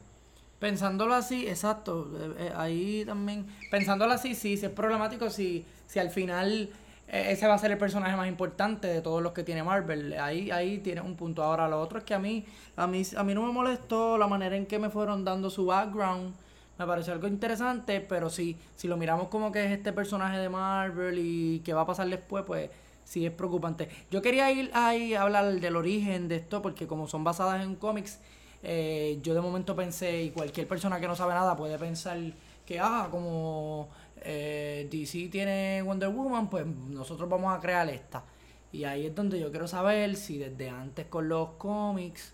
Pensándolo 0.59 1.13
así, 1.13 1.47
exacto, 1.47 2.09
eh, 2.17 2.35
eh, 2.45 2.53
ahí 2.55 3.03
también, 3.05 3.45
pensándolo 3.69 4.13
así, 4.13 4.33
sí, 4.33 4.55
sí 4.57 4.65
es 4.65 4.71
problemático 4.71 5.29
si, 5.29 5.65
si 5.87 5.99
al 5.99 6.09
final 6.09 6.69
ese 7.13 7.47
va 7.47 7.53
a 7.53 7.57
ser 7.59 7.71
el 7.71 7.77
personaje 7.77 8.15
más 8.15 8.27
importante 8.27 8.87
de 8.87 9.01
todos 9.01 9.21
los 9.21 9.33
que 9.33 9.43
tiene 9.43 9.63
Marvel, 9.63 10.13
ahí, 10.19 10.49
ahí 10.49 10.79
tiene 10.79 11.01
un 11.01 11.15
punto. 11.15 11.43
Ahora, 11.43 11.67
lo 11.67 11.79
otro 11.79 11.99
es 11.99 12.03
que 12.03 12.15
a 12.15 12.19
mí, 12.19 12.43
a 12.75 12.87
mí, 12.87 13.03
a 13.15 13.23
mí 13.23 13.35
no 13.35 13.43
me 13.43 13.53
molestó 13.53 14.17
la 14.17 14.27
manera 14.27 14.55
en 14.55 14.65
que 14.65 14.79
me 14.79 14.89
fueron 14.89 15.23
dando 15.23 15.51
su 15.51 15.67
background, 15.67 16.33
me 16.79 16.87
pareció 16.87 17.13
algo 17.13 17.27
interesante, 17.27 18.01
pero 18.01 18.31
sí, 18.31 18.57
si 18.75 18.87
lo 18.87 18.97
miramos 18.97 19.27
como 19.27 19.51
que 19.51 19.63
es 19.63 19.71
este 19.71 19.93
personaje 19.93 20.39
de 20.39 20.49
Marvel 20.49 21.19
y 21.19 21.61
qué 21.63 21.73
va 21.73 21.81
a 21.81 21.85
pasar 21.85 22.09
después, 22.09 22.43
pues 22.45 22.71
sí 23.03 23.25
es 23.27 23.31
preocupante. 23.31 23.89
Yo 24.09 24.23
quería 24.23 24.51
ir 24.51 24.71
ahí 24.73 25.13
a 25.13 25.21
hablar 25.21 25.53
del 25.53 25.75
origen 25.75 26.27
de 26.27 26.37
esto, 26.37 26.63
porque 26.63 26.87
como 26.87 27.07
son 27.07 27.23
basadas 27.23 27.63
en 27.63 27.75
cómics, 27.75 28.19
eh, 28.63 29.19
yo 29.21 29.35
de 29.35 29.41
momento 29.41 29.75
pensé, 29.75 30.23
y 30.23 30.31
cualquier 30.31 30.67
persona 30.67 30.99
que 30.99 31.07
no 31.07 31.15
sabe 31.15 31.35
nada 31.35 31.55
puede 31.55 31.77
pensar 31.77 32.17
que, 32.65 32.79
ah, 32.79 33.07
como 33.11 33.89
eh, 34.23 34.87
DC 34.89 35.29
tiene 35.29 35.81
Wonder 35.81 36.09
Woman, 36.09 36.49
pues 36.49 36.65
nosotros 36.65 37.29
vamos 37.29 37.55
a 37.55 37.59
crear 37.59 37.87
esta. 37.89 38.23
Y 38.71 38.85
ahí 38.85 39.05
es 39.05 39.15
donde 39.15 39.39
yo 39.39 39.51
quiero 39.51 39.67
saber 39.67 40.15
si 40.15 40.37
desde 40.37 40.69
antes 40.69 41.05
con 41.05 41.29
los 41.29 41.49
cómics 41.51 42.33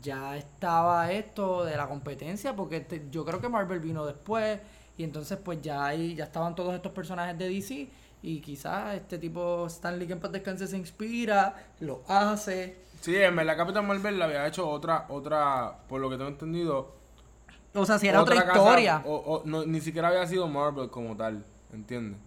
ya 0.00 0.36
estaba 0.36 1.10
esto 1.12 1.64
de 1.64 1.76
la 1.76 1.88
competencia, 1.88 2.54
porque 2.54 3.06
yo 3.10 3.24
creo 3.24 3.40
que 3.40 3.48
Marvel 3.48 3.80
vino 3.80 4.06
después, 4.06 4.60
y 4.96 5.04
entonces 5.04 5.38
pues 5.42 5.60
ya 5.60 5.84
ahí 5.84 6.14
ya 6.14 6.24
estaban 6.24 6.54
todos 6.54 6.74
estos 6.74 6.92
personajes 6.92 7.36
de 7.38 7.48
DC, 7.48 7.88
y 8.22 8.40
quizás 8.40 8.94
este 8.94 9.18
tipo 9.18 9.66
Stanley 9.66 10.06
que 10.06 10.12
en 10.12 10.20
paz 10.20 10.32
descanse 10.32 10.66
se 10.66 10.76
inspira, 10.76 11.72
lo 11.80 12.02
hace. 12.06 12.76
Sí, 13.00 13.16
en 13.16 13.34
verdad 13.34 13.56
Capitán 13.56 13.86
Marvel 13.86 14.18
le 14.18 14.24
había 14.24 14.46
hecho 14.46 14.68
otra, 14.68 15.06
otra, 15.08 15.78
por 15.88 16.00
lo 16.00 16.08
que 16.08 16.16
tengo 16.16 16.30
entendido, 16.30 17.01
O 17.74 17.86
sea, 17.86 17.98
si 17.98 18.08
era 18.08 18.20
otra, 18.22 18.34
historia. 18.36 19.02
o- 19.06 19.14
o 19.16 19.42
no, 19.44 19.64
ni 19.64 19.80
siquiera 19.80 20.08
había 20.08 20.26
sido 20.26 20.46
Marvel 20.48 20.90
como 20.90 21.16
tal, 21.16 21.44
¿entiendes? 21.72 22.18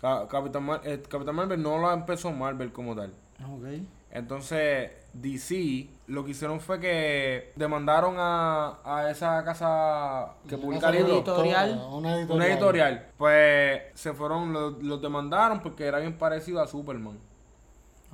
Ca- 0.00 0.26
Capitán, 0.28 0.64
Mar- 0.64 0.80
eh, 0.84 1.02
Capitán 1.08 1.34
Marvel 1.34 1.62
no 1.62 1.78
lo 1.78 1.92
empezó 1.92 2.30
Marvel 2.32 2.72
como 2.72 2.94
tal. 2.94 3.12
Ok. 3.44 3.64
Entonces, 4.10 4.90
DC 5.14 5.88
lo 6.06 6.24
que 6.24 6.32
hicieron 6.32 6.60
fue 6.60 6.78
que 6.78 7.52
demandaron 7.56 8.16
a, 8.18 8.78
a 8.84 9.10
esa 9.10 9.42
casa 9.42 10.34
que 10.48 10.58
publica 10.58 10.90
libros. 10.90 11.12
editorial. 11.16 11.82
Una 11.90 12.16
editorial. 12.16 12.36
Una 12.36 12.46
editorial. 12.46 13.06
Pues 13.16 13.82
se 13.94 14.12
fueron, 14.12 14.52
los, 14.52 14.82
los 14.82 15.00
demandaron 15.00 15.60
porque 15.60 15.86
era 15.86 15.98
bien 15.98 16.18
parecido 16.18 16.60
a 16.60 16.66
Superman. 16.66 17.18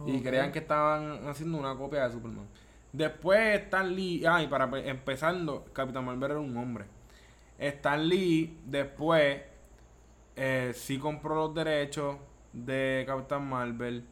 Y 0.06 0.20
creían 0.22 0.52
que 0.52 0.60
estaban 0.60 1.26
haciendo 1.28 1.58
una 1.58 1.74
copia 1.74 2.06
de 2.06 2.12
Superman. 2.12 2.46
Después 2.92 3.60
Stan 3.64 3.94
Lee, 3.94 4.24
ah, 4.26 4.42
y 4.42 4.46
para 4.46 4.70
pe- 4.70 4.88
empezando, 4.88 5.64
Capitán 5.72 6.04
Marvel 6.04 6.30
era 6.30 6.40
un 6.40 6.56
hombre. 6.56 6.86
Stan 7.58 8.06
Lee 8.08 8.58
después 8.64 9.42
eh, 10.36 10.72
sí 10.74 10.98
compró 10.98 11.34
los 11.34 11.54
derechos 11.54 12.16
de 12.52 13.04
Captain 13.06 13.44
Marvel. 13.46 14.04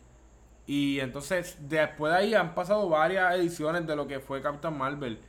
Y 0.66 0.98
entonces, 1.00 1.56
después 1.60 2.12
de 2.12 2.18
ahí 2.18 2.34
han 2.34 2.54
pasado 2.54 2.88
varias 2.88 3.34
ediciones 3.36 3.86
de 3.86 3.94
lo 3.96 4.06
que 4.08 4.18
fue 4.20 4.42
Captain 4.42 4.76
Marvel. 4.76 5.20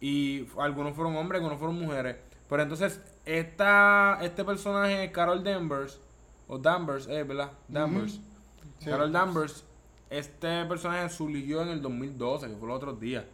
Y 0.00 0.46
algunos 0.58 0.94
fueron 0.94 1.16
hombres, 1.16 1.40
algunos 1.40 1.58
fueron 1.58 1.78
mujeres. 1.78 2.16
Pero 2.48 2.62
entonces, 2.62 3.00
esta, 3.24 4.18
este 4.22 4.44
personaje, 4.44 5.10
Carol 5.10 5.42
Danvers, 5.42 6.00
o 6.46 6.58
Danvers, 6.58 7.08
eh, 7.08 7.24
¿verdad? 7.24 7.50
Danvers. 7.66 8.20
Sí. 8.78 8.88
Carol 8.90 9.10
Danvers, 9.10 9.64
este 10.18 10.64
personaje 10.66 11.08
surgió 11.08 11.62
en 11.62 11.68
el 11.68 11.82
2012, 11.82 12.48
que 12.48 12.56
fue 12.56 12.68
los 12.68 12.76
otros 12.76 12.98
días. 13.00 13.24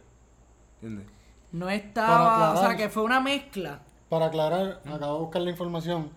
¿Entiendes? 0.81 1.07
No 1.51 1.69
estaba, 1.69 2.53
o 2.53 2.57
sea, 2.57 2.75
que 2.75 2.89
fue 2.89 3.03
una 3.03 3.19
mezcla. 3.19 3.81
Para 4.09 4.27
aclarar, 4.27 4.81
acabo 4.85 5.13
de 5.15 5.19
buscar 5.21 5.41
la 5.41 5.49
información. 5.51 6.09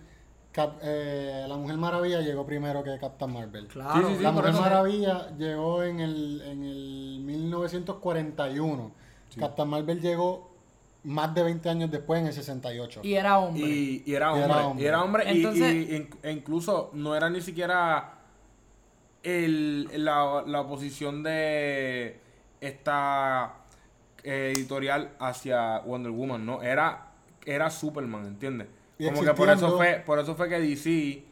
Cap- 0.52 0.78
eh, 0.82 1.44
la 1.46 1.56
Mujer 1.56 1.76
Maravilla 1.76 2.20
llegó 2.20 2.46
primero 2.46 2.82
que 2.82 2.98
Captain 2.98 3.30
Marvel. 3.32 3.66
Claro. 3.68 4.00
Sí, 4.00 4.12
sí, 4.12 4.16
sí, 4.16 4.22
la 4.22 4.32
Mujer. 4.32 4.52
Maravilla 4.54 5.36
llegó 5.36 5.82
en 5.82 6.00
el, 6.00 6.40
en 6.42 6.62
el 6.64 7.20
1941. 7.24 8.90
Sí. 9.28 9.40
Captain 9.40 9.68
Marvel 9.68 10.00
llegó 10.00 10.50
más 11.04 11.34
de 11.34 11.42
20 11.42 11.68
años 11.68 11.90
después, 11.90 12.20
en 12.20 12.26
el 12.28 12.32
68. 12.32 13.00
Y 13.04 13.14
era 13.14 13.38
hombre. 13.38 13.62
Y, 13.62 14.02
y 14.06 14.14
era 14.14 14.28
Y 14.28 14.32
hombre. 14.32 14.44
era 14.44 14.66
hombre. 14.66 14.82
Y 14.84 14.86
era 14.88 15.02
hombre. 15.04 15.22
Entonces- 15.30 15.74
y, 15.74 16.08
e 16.26 16.32
incluso 16.32 16.90
no 16.94 17.14
era 17.14 17.28
ni 17.30 17.40
siquiera 17.40 18.15
el, 19.26 20.04
la, 20.04 20.44
la 20.46 20.60
oposición 20.60 21.22
de 21.24 22.20
esta 22.60 23.56
eh, 24.22 24.52
editorial 24.54 25.10
hacia 25.18 25.80
Wonder 25.80 26.12
Woman, 26.12 26.46
¿no? 26.46 26.62
Era, 26.62 27.08
era 27.44 27.68
Superman, 27.70 28.24
¿entiendes? 28.26 28.68
Como 29.02 29.22
que 29.22 29.34
por 29.34 29.50
eso 29.50 29.76
fue, 29.76 30.02
por 30.06 30.20
eso 30.20 30.36
fue 30.36 30.48
que 30.48 30.60
DC 30.60 31.24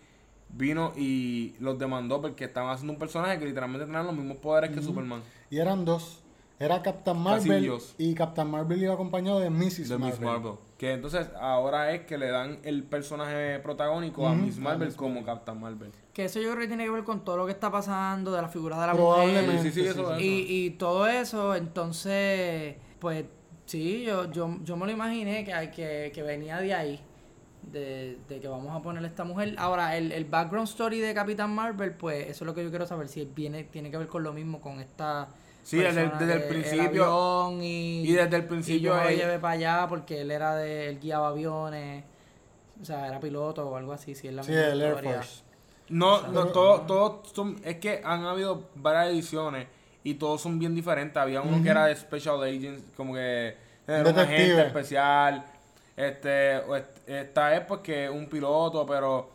vino 0.50 0.92
y 0.96 1.54
los 1.60 1.78
demandó 1.78 2.20
porque 2.20 2.44
estaban 2.44 2.70
haciendo 2.70 2.92
un 2.92 2.98
personaje 2.98 3.38
que 3.38 3.46
literalmente 3.46 3.86
tenía 3.86 4.02
los 4.02 4.14
mismos 4.14 4.38
poderes 4.38 4.70
que 4.70 4.82
Superman. 4.82 5.22
Y 5.48 5.58
eran 5.58 5.84
dos. 5.84 6.23
Era 6.58 6.82
Captain 6.82 7.16
Casi 7.24 7.48
Marvel 7.48 7.62
Dios. 7.62 7.94
y 7.98 8.14
Captain 8.14 8.48
Marvel 8.48 8.80
iba 8.82 8.94
acompañado 8.94 9.40
de 9.40 9.50
Mrs. 9.50 9.88
de 9.88 9.98
Miss 9.98 10.20
Marvel. 10.20 10.24
Marvel. 10.24 10.52
Que 10.78 10.92
entonces 10.92 11.26
ahora 11.40 11.92
es 11.92 12.02
que 12.06 12.16
le 12.16 12.28
dan 12.30 12.60
el 12.62 12.84
personaje 12.84 13.58
protagónico 13.58 14.26
a 14.28 14.32
Ujú, 14.32 14.40
Miss 14.42 14.58
Marvel 14.58 14.88
Miss 14.88 14.96
como 14.96 15.24
Captain 15.24 15.60
Marvel. 15.60 15.90
Que 16.12 16.26
eso 16.26 16.40
yo 16.40 16.50
creo 16.50 16.60
que 16.62 16.68
tiene 16.68 16.84
que 16.84 16.90
ver 16.90 17.02
con 17.02 17.24
todo 17.24 17.38
lo 17.38 17.46
que 17.46 17.52
está 17.52 17.72
pasando 17.72 18.30
de 18.30 18.40
la 18.40 18.48
figura 18.48 18.80
de 18.80 18.86
la 18.86 18.92
Probablemente. 18.92 19.46
mujer. 19.52 19.62
Sí, 19.62 19.70
sí, 19.72 19.80
sí, 19.82 19.86
eso 19.88 20.14
es. 20.14 20.22
Y, 20.22 20.66
y 20.66 20.70
todo 20.70 21.08
eso, 21.08 21.56
entonces, 21.56 22.76
pues 23.00 23.24
sí, 23.66 24.04
yo, 24.04 24.30
yo, 24.30 24.56
yo 24.62 24.76
me 24.76 24.86
lo 24.86 24.92
imaginé 24.92 25.44
que, 25.44 25.70
que, 25.74 26.12
que 26.14 26.22
venía 26.22 26.58
de 26.58 26.72
ahí, 26.74 27.00
de, 27.72 28.18
de 28.28 28.40
que 28.40 28.48
vamos 28.48 28.74
a 28.74 28.82
ponerle 28.82 29.08
a 29.08 29.10
esta 29.10 29.24
mujer. 29.24 29.54
Ahora, 29.58 29.96
el, 29.96 30.12
el 30.12 30.24
background 30.24 30.68
story 30.68 31.00
de 31.00 31.14
Capitán 31.14 31.54
Marvel, 31.54 31.92
pues 31.92 32.28
eso 32.28 32.44
es 32.44 32.46
lo 32.46 32.54
que 32.54 32.62
yo 32.64 32.70
quiero 32.70 32.86
saber, 32.86 33.08
si 33.08 33.24
viene 33.24 33.64
tiene 33.64 33.90
que 33.90 33.96
ver 33.98 34.06
con 34.08 34.22
lo 34.22 34.32
mismo, 34.32 34.60
con 34.60 34.80
esta... 34.80 35.28
Sí, 35.62 35.78
desde 35.78 36.08
desde 36.18 36.34
el 36.34 36.42
principio- 36.44 37.04
avión 37.04 37.62
y, 37.62 38.02
y 38.02 38.12
desde 38.12 38.36
el 38.36 38.44
principio 38.44 38.78
Y 38.78 38.82
yo 38.98 39.02
lo 39.02 39.10
llevé 39.10 39.38
para 39.38 39.54
allá 39.54 39.86
porque 39.88 40.20
él 40.20 40.30
era 40.30 40.54
de... 40.56 40.88
Él 40.90 41.00
guiaba 41.00 41.28
aviones, 41.28 42.04
o 42.80 42.84
sea, 42.84 43.06
era 43.08 43.18
piloto 43.18 43.66
o 43.68 43.76
algo 43.76 43.92
así, 43.92 44.14
si 44.14 44.28
es 44.28 44.34
la 44.34 44.42
Sí, 44.42 44.50
misma 44.50 44.66
el 44.66 44.82
Air 44.82 44.88
historia. 44.90 45.14
Force. 45.14 45.42
No, 45.88 46.22
no, 46.28 46.48
Pero- 46.48 46.80
todos 46.86 47.28
son, 47.32 47.56
es 47.64 47.76
que 47.76 48.02
han 48.04 48.24
habido 48.24 48.68
varias 48.74 49.08
ediciones 49.14 49.66
y 50.02 50.14
todos 50.14 50.40
son 50.42 50.58
bien 50.58 50.74
diferentes. 50.74 51.16
Había 51.16 51.40
uno 51.40 51.62
que 51.62 51.70
era 51.70 51.86
de 51.86 51.96
Special 51.96 52.42
Agents, 52.42 52.82
como 52.96 53.14
que 53.14 53.56
era 53.86 53.98
un 53.98 54.04
Detective. 54.04 54.22
agente 54.52 54.66
especial. 54.66 55.44
Este, 55.96 56.60
esta 57.06 57.54
es 57.56 57.64
pues 57.66 57.80
que 57.80 58.10
un 58.10 58.26
piloto, 58.28 58.84
pero 58.86 59.30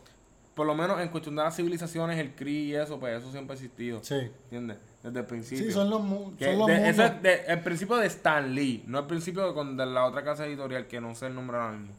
por 0.54 0.66
lo 0.66 0.74
menos 0.74 1.00
en 1.00 1.08
cuestión 1.08 1.36
de 1.36 1.42
las 1.42 1.56
civilizaciones, 1.56 2.18
el 2.18 2.34
Kree 2.34 2.52
y 2.64 2.74
eso, 2.74 2.98
pues 3.00 3.18
eso 3.22 3.30
siempre 3.30 3.54
ha 3.54 3.56
existido. 3.56 4.00
Sí. 4.02 4.30
¿Entiendes? 4.44 4.76
Desde 5.02 5.20
el 5.20 5.24
principio. 5.26 5.64
Sí, 5.64 5.72
son 5.72 5.88
los, 5.88 6.02
mu- 6.02 6.32
son 6.38 6.58
los 6.58 6.66
de- 6.66 6.74
mundos. 6.74 6.78
eso 6.88 7.04
es 7.04 7.22
de- 7.22 7.44
el 7.46 7.60
principio 7.60 7.96
de 7.96 8.06
Stan 8.08 8.54
Lee, 8.54 8.84
no 8.86 8.98
el 8.98 9.06
principio 9.06 9.46
de, 9.46 9.54
con- 9.54 9.76
de 9.76 9.86
la 9.86 10.04
otra 10.04 10.22
casa 10.22 10.44
editorial 10.46 10.86
que 10.86 11.00
no 11.00 11.14
sé 11.14 11.28
el 11.28 11.34
nombre 11.34 11.56
ahora 11.56 11.72
mismo. 11.72 11.94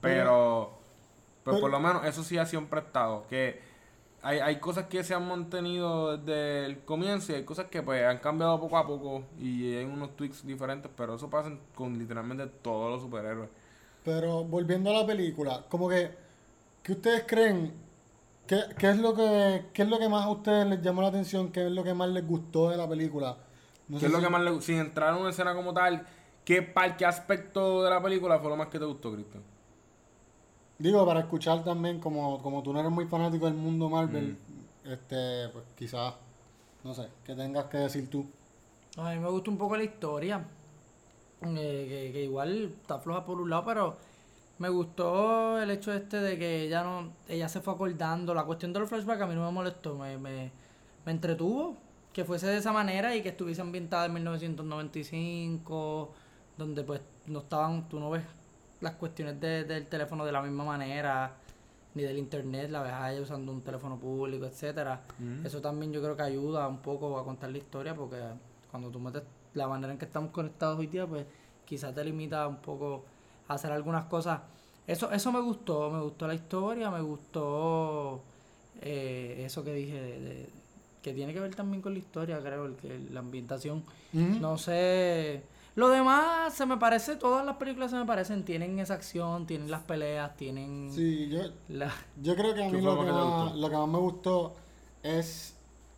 Pero, 0.00 0.70
pero, 1.44 1.56
pero- 1.56 1.60
por 1.60 1.70
lo 1.70 1.80
menos 1.80 2.06
eso 2.06 2.22
sí 2.24 2.38
ha 2.38 2.46
sido 2.46 2.60
un 2.60 2.68
prestado. 2.68 3.26
Que 3.28 3.60
hay, 4.22 4.38
hay 4.38 4.56
cosas 4.60 4.86
que 4.86 5.04
se 5.04 5.12
han 5.12 5.28
mantenido 5.28 6.16
desde 6.16 6.64
el 6.64 6.78
comienzo 6.80 7.32
y 7.32 7.36
hay 7.36 7.44
cosas 7.44 7.66
que 7.66 7.82
pues 7.82 8.02
han 8.04 8.18
cambiado 8.18 8.58
poco 8.58 8.78
a 8.78 8.86
poco 8.86 9.24
y 9.38 9.74
hay 9.74 9.84
unos 9.84 10.16
tweaks 10.16 10.46
diferentes, 10.46 10.90
pero 10.96 11.16
eso 11.16 11.28
pasa 11.28 11.50
con 11.74 11.98
literalmente 11.98 12.46
todos 12.62 12.90
los 12.92 13.02
superhéroes. 13.02 13.50
Pero 14.06 14.44
volviendo 14.44 14.88
a 14.90 15.00
la 15.00 15.06
película, 15.06 15.64
como 15.68 15.88
que, 15.88 16.10
¿qué 16.84 16.92
ustedes 16.92 17.24
creen? 17.26 17.74
¿Qué, 18.46 18.60
qué 18.78 18.90
es 18.90 18.98
lo 18.98 19.14
que, 19.14 19.66
¿Qué 19.74 19.82
es 19.82 19.88
lo 19.88 19.98
que 19.98 20.08
más 20.08 20.24
a 20.24 20.30
ustedes 20.30 20.64
les 20.68 20.80
llamó 20.80 21.02
la 21.02 21.08
atención? 21.08 21.50
¿Qué 21.50 21.66
es 21.66 21.72
lo 21.72 21.82
que 21.84 21.92
más 21.92 22.08
les 22.10 22.26
gustó 22.26 22.70
de 22.70 22.76
la 22.78 22.88
película? 22.88 23.36
No 23.88 23.96
¿Qué 23.96 24.00
sé 24.02 24.06
es 24.06 24.12
lo 24.12 24.18
si- 24.18 24.24
que 24.24 24.30
más 24.30 24.42
le 24.42 24.60
Sin 24.62 24.78
entrar 24.78 25.12
en 25.14 25.20
una 25.20 25.30
escena 25.30 25.54
como 25.56 25.74
tal, 25.74 26.06
¿qué, 26.44 26.62
par- 26.62 26.96
qué 26.96 27.04
aspecto 27.04 27.82
de 27.82 27.90
la 27.90 28.00
película 28.00 28.38
fue 28.38 28.48
lo 28.50 28.56
más 28.56 28.68
que 28.68 28.78
te 28.78 28.84
gustó, 28.84 29.12
Cristian? 29.12 29.42
Digo, 30.78 31.04
para 31.06 31.20
escuchar 31.20 31.64
también, 31.64 31.98
como, 32.00 32.40
como 32.42 32.62
tú 32.62 32.72
no 32.72 32.80
eres 32.80 32.92
muy 32.92 33.06
fanático 33.06 33.46
del 33.46 33.54
mundo 33.54 33.88
Marvel, 33.88 34.36
Mm. 34.84 34.88
este, 34.92 35.48
pues 35.52 35.64
quizás, 35.76 36.14
no 36.84 36.94
sé, 36.94 37.08
que 37.24 37.34
tengas 37.34 37.64
que 37.64 37.78
decir 37.78 38.08
tú. 38.10 38.26
A 38.98 39.10
mí 39.10 39.18
me 39.18 39.28
gusta 39.30 39.50
un 39.50 39.58
poco 39.58 39.76
la 39.76 39.84
historia. 39.84 40.44
Eh, 41.42 41.86
que, 41.88 42.12
que 42.12 42.24
igual 42.24 42.72
está 42.80 42.98
floja 42.98 43.24
por 43.24 43.40
un 43.40 43.50
lado, 43.50 43.64
pero 43.64 43.96
me 44.58 44.68
gustó 44.70 45.60
el 45.60 45.70
hecho 45.70 45.92
este 45.92 46.18
de 46.20 46.38
que 46.38 46.62
ella 46.62 46.82
no 46.82 47.10
ella 47.28 47.48
se 47.48 47.60
fue 47.60 47.74
acordando. 47.74 48.32
La 48.34 48.44
cuestión 48.44 48.72
de 48.72 48.80
los 48.80 48.88
flashbacks 48.88 49.22
a 49.22 49.26
mí 49.26 49.34
no 49.34 49.44
me 49.44 49.52
molestó, 49.52 49.96
me, 49.96 50.16
me, 50.18 50.50
me 51.04 51.12
entretuvo 51.12 51.76
que 52.12 52.24
fuese 52.24 52.46
de 52.46 52.56
esa 52.56 52.72
manera 52.72 53.14
y 53.14 53.22
que 53.22 53.28
estuviese 53.30 53.60
ambientada 53.60 54.06
en 54.06 54.14
1995, 54.14 56.12
donde 56.56 56.82
pues 56.84 57.00
no 57.26 57.40
estaban, 57.40 57.88
tú 57.88 58.00
no 58.00 58.10
ves 58.10 58.22
las 58.80 58.94
cuestiones 58.94 59.40
de- 59.40 59.64
del 59.64 59.86
teléfono 59.86 60.24
de 60.24 60.32
la 60.32 60.42
misma 60.42 60.64
manera, 60.64 61.34
ni 61.94 62.02
del 62.02 62.18
internet, 62.18 62.70
la 62.70 62.82
ves 62.82 62.92
a 62.92 63.12
ella 63.12 63.22
usando 63.22 63.52
un 63.52 63.62
teléfono 63.62 63.96
público, 63.98 64.46
etcétera. 64.46 65.02
Eso 65.44 65.60
también 65.60 65.92
yo 65.92 66.02
creo 66.02 66.16
que 66.16 66.22
ayuda 66.22 66.68
un 66.68 66.78
poco 66.78 67.18
a 67.18 67.24
contar 67.24 67.50
la 67.50 67.58
historia 67.58 67.94
porque 67.94 68.18
cuando 68.70 68.90
tú 68.90 68.98
metes 69.00 69.22
la 69.56 69.68
manera 69.68 69.92
en 69.92 69.98
que 69.98 70.04
estamos 70.06 70.30
conectados 70.32 70.78
hoy 70.78 70.86
día, 70.88 71.06
pues 71.06 71.26
quizás 71.64 71.94
te 71.94 72.04
limita 72.04 72.46
un 72.48 72.56
poco 72.58 73.04
a 73.48 73.54
hacer 73.54 73.72
algunas 73.72 74.04
cosas. 74.06 74.40
Eso, 74.86 75.10
eso 75.12 75.32
me 75.32 75.40
gustó, 75.40 75.90
me 75.90 76.00
gustó 76.00 76.26
la 76.28 76.34
historia, 76.34 76.90
me 76.90 77.00
gustó 77.00 78.22
eh, 78.80 79.42
eso 79.46 79.64
que 79.64 79.72
dije, 79.74 80.00
de- 80.00 80.20
de- 80.20 80.50
que 81.02 81.12
tiene 81.14 81.32
que 81.32 81.40
ver 81.40 81.54
también 81.54 81.82
con 81.82 81.92
la 81.92 81.98
historia, 82.00 82.40
creo, 82.40 82.66
el 82.66 82.76
que 82.76 82.98
la 83.10 83.20
ambientación. 83.20 83.84
No 84.40 84.58
sé. 84.58 85.42
Lo 85.74 85.88
demás 85.88 86.54
se 86.54 86.66
me 86.66 86.76
parece, 86.78 87.16
todas 87.16 87.44
las 87.46 87.56
películas 87.56 87.90
se 87.90 87.96
me 87.98 88.06
parecen, 88.06 88.44
tienen 88.44 88.78
esa 88.78 88.94
acción, 88.94 89.46
tienen 89.46 89.70
las 89.70 89.82
peleas, 89.82 90.36
tienen 90.36 90.90
Sí, 90.90 91.28
yo, 91.28 91.42
la... 91.68 91.92
yo 92.16 92.34
creo 92.36 92.54
que 92.54 92.64
a 92.64 92.70
¿Qué 92.70 92.76
mí 92.76 92.80
fue 92.80 92.94
lo 92.94 93.04
que, 93.04 93.12
más, 93.12 93.54
lo 93.56 93.68
que 93.70 93.76
más 93.76 93.88
me 93.88 93.98
gustó 93.98 94.56
es 95.02 95.55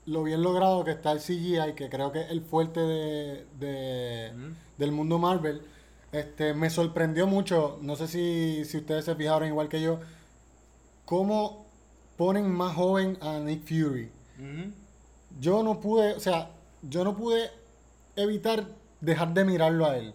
lo 0.08 0.22
bien 0.22 0.42
logrado 0.42 0.84
que 0.84 0.90
está 0.92 1.12
el 1.12 1.20
CGI, 1.20 1.74
que 1.76 1.88
creo 1.90 2.10
que 2.12 2.22
es 2.22 2.30
el 2.30 2.40
fuerte 2.42 2.80
de, 2.80 3.46
de- 3.58 4.32
del 4.76 4.92
mundo 4.92 5.18
Marvel. 5.18 5.62
Este, 6.12 6.54
me 6.54 6.70
sorprendió 6.70 7.26
mucho, 7.26 7.78
no 7.82 7.94
sé 7.96 8.08
si, 8.08 8.64
si 8.64 8.78
ustedes 8.78 9.04
se 9.04 9.14
fijaron 9.14 9.46
igual 9.48 9.68
que 9.68 9.80
yo, 9.82 10.00
cómo 11.04 11.66
ponen 12.16 12.50
más 12.50 12.74
joven 12.74 13.18
a 13.20 13.38
Nick 13.38 13.62
Fury. 13.66 14.10
Yo 15.40 15.62
no 15.62 15.80
pude, 15.80 16.14
o 16.14 16.20
sea, 16.20 16.50
yo 16.82 17.04
no 17.04 17.16
pude 17.16 17.50
evitar 18.16 18.64
dejar 19.00 19.34
de 19.34 19.44
mirarlo 19.44 19.86
a 19.86 19.96
él. 19.96 20.14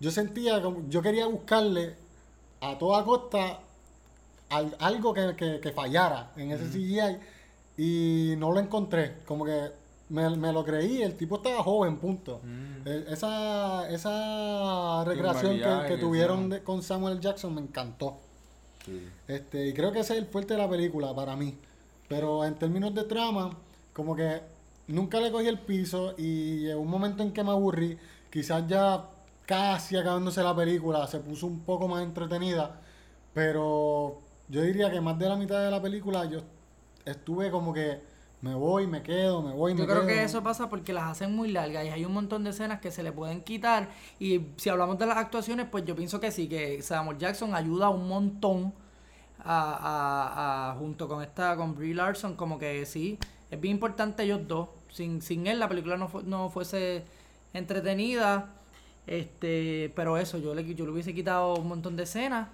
Yo 0.00 0.10
sentía 0.10 0.60
yo 0.88 1.02
quería 1.02 1.26
buscarle 1.26 1.94
a 2.60 2.78
toda 2.78 3.04
costa 3.04 3.60
al- 4.50 4.76
algo 4.78 5.12
que, 5.14 5.34
que- 5.36 5.60
que 5.60 5.72
fallara 5.72 6.30
en 6.36 6.50
ese 6.52 6.66
CGI 6.68 7.18
y 7.76 8.34
no 8.38 8.52
lo 8.52 8.60
encontré. 8.60 9.16
Como 9.26 9.44
que 9.44 9.70
me, 10.10 10.28
me 10.36 10.52
lo 10.52 10.64
creí, 10.64 11.02
el 11.02 11.16
tipo 11.16 11.36
estaba 11.36 11.62
joven, 11.62 11.96
punto. 11.96 12.40
Mm. 12.42 12.86
Eh, 12.88 13.04
Esa, 13.08 13.88
esa 13.90 15.04
recreación 15.04 15.56
que, 15.58 15.88
que 15.94 15.96
tuvieron 16.00 16.48
de- 16.50 16.62
con 16.62 16.82
Samuel 16.82 17.20
Jackson 17.20 17.54
me 17.54 17.60
encantó. 17.60 18.16
Sí. 18.84 19.08
Este, 19.28 19.68
y 19.68 19.72
creo 19.74 19.92
que 19.92 20.00
ese 20.00 20.14
es 20.14 20.18
el 20.20 20.26
fuerte 20.26 20.54
de 20.54 20.58
la 20.60 20.68
película 20.68 21.14
para 21.14 21.36
mí. 21.36 21.54
Pero 22.08 22.44
en 22.44 22.54
términos 22.56 22.94
de 22.94 23.04
trama, 23.04 23.56
como 23.94 24.14
que 24.16 24.40
nunca 24.88 25.18
le 25.20 25.30
cogí 25.32 25.46
el 25.46 25.58
piso 25.60 26.14
y 26.18 26.58
llegó 26.64 26.80
un 26.80 26.90
momento 26.90 27.22
en 27.22 27.32
que 27.32 27.42
me 27.42 27.50
aburrí. 27.52 27.96
Quizás 28.30 28.66
ya 28.68 29.04
casi 29.46 29.96
acabándose 29.96 30.42
la 30.42 30.54
película 30.54 31.06
se 31.06 31.18
puso 31.20 31.46
un 31.46 31.60
poco 31.60 31.88
más 31.88 32.02
entretenida. 32.02 32.80
Pero 33.32 34.18
yo 34.48 34.60
diría 34.62 34.90
que 34.90 35.00
más 35.00 35.18
de 35.18 35.28
la 35.28 35.36
mitad 35.36 35.62
de 35.64 35.70
la 35.70 35.80
película 35.80 36.24
yo 36.26 36.40
estuve 37.04 37.50
como 37.50 37.72
que 37.72 38.00
me 38.40 38.54
voy, 38.54 38.86
me 38.86 39.02
quedo, 39.02 39.42
me 39.42 39.52
voy, 39.52 39.74
me 39.74 39.80
Yo 39.80 39.86
quedo. 39.86 39.96
creo 40.02 40.06
que 40.06 40.22
eso 40.24 40.42
pasa 40.42 40.68
porque 40.68 40.92
las 40.92 41.04
hacen 41.04 41.34
muy 41.34 41.50
largas 41.52 41.84
y 41.84 41.88
hay 41.88 42.04
un 42.04 42.12
montón 42.12 42.44
de 42.44 42.50
escenas 42.50 42.80
que 42.80 42.90
se 42.90 43.02
le 43.02 43.12
pueden 43.12 43.42
quitar. 43.42 43.88
Y 44.18 44.40
si 44.56 44.68
hablamos 44.68 44.98
de 44.98 45.06
las 45.06 45.16
actuaciones, 45.16 45.66
pues 45.70 45.84
yo 45.84 45.94
pienso 45.96 46.20
que 46.20 46.30
sí, 46.32 46.48
que 46.48 46.82
Samuel 46.82 47.18
Jackson 47.18 47.54
ayuda 47.54 47.88
un 47.88 48.08
montón 48.08 48.74
a, 49.44 50.70
a, 50.70 50.72
a- 50.72 50.74
junto 50.76 51.08
con 51.08 51.22
esta, 51.22 51.56
con 51.56 51.74
Brie 51.74 51.94
Larson, 51.94 52.36
como 52.36 52.58
que 52.58 52.84
sí, 52.86 53.18
es 53.50 53.60
bien 53.60 53.74
importante 53.76 54.22
ellos 54.24 54.46
dos. 54.46 54.68
Sin, 54.90 55.22
sin 55.22 55.46
él 55.46 55.58
la 55.58 55.68
película 55.68 55.96
no, 55.96 56.08
fu- 56.08 56.22
no 56.22 56.50
fuese 56.50 57.04
entretenida. 57.54 58.50
Este, 59.06 59.92
pero 59.96 60.16
eso, 60.18 60.38
yo 60.38 60.54
le, 60.54 60.74
yo 60.74 60.84
le 60.84 60.92
hubiese 60.92 61.14
quitado 61.14 61.54
un 61.56 61.68
montón 61.68 61.96
de 61.96 62.04
escenas. 62.04 62.48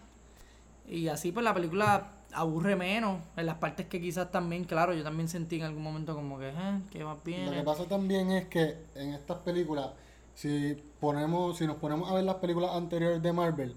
Y 0.88 1.09
así 1.09 1.33
pues 1.33 1.45
la 1.45 1.55
película 1.55 2.12
aburre 2.32 2.76
menos. 2.76 3.20
En 3.37 3.47
las 3.47 3.56
partes 3.56 3.87
que 3.87 4.00
quizás 4.00 4.30
también, 4.30 4.64
claro, 4.64 4.94
yo 4.94 5.02
también 5.02 5.28
sentí 5.28 5.56
en 5.56 5.62
algún 5.62 5.82
momento 5.82 6.14
como 6.14 6.38
que, 6.38 6.49
eh, 6.49 6.80
que 6.90 7.04
más 7.04 7.23
bien. 7.25 7.47
Lo 7.47 7.52
que 7.52 7.62
pasa 7.62 7.85
también 7.85 8.30
es 8.30 8.47
que 8.47 8.76
en 8.94 9.14
estas 9.14 9.38
películas, 9.38 9.90
si 10.35 10.76
ponemos, 11.00 11.58
si 11.58 11.66
nos 11.66 11.76
ponemos 11.76 12.11
a 12.11 12.14
ver 12.14 12.25
las 12.25 12.37
películas 12.37 12.73
anteriores 12.75 13.23
de 13.23 13.32
Marvel, 13.32 13.75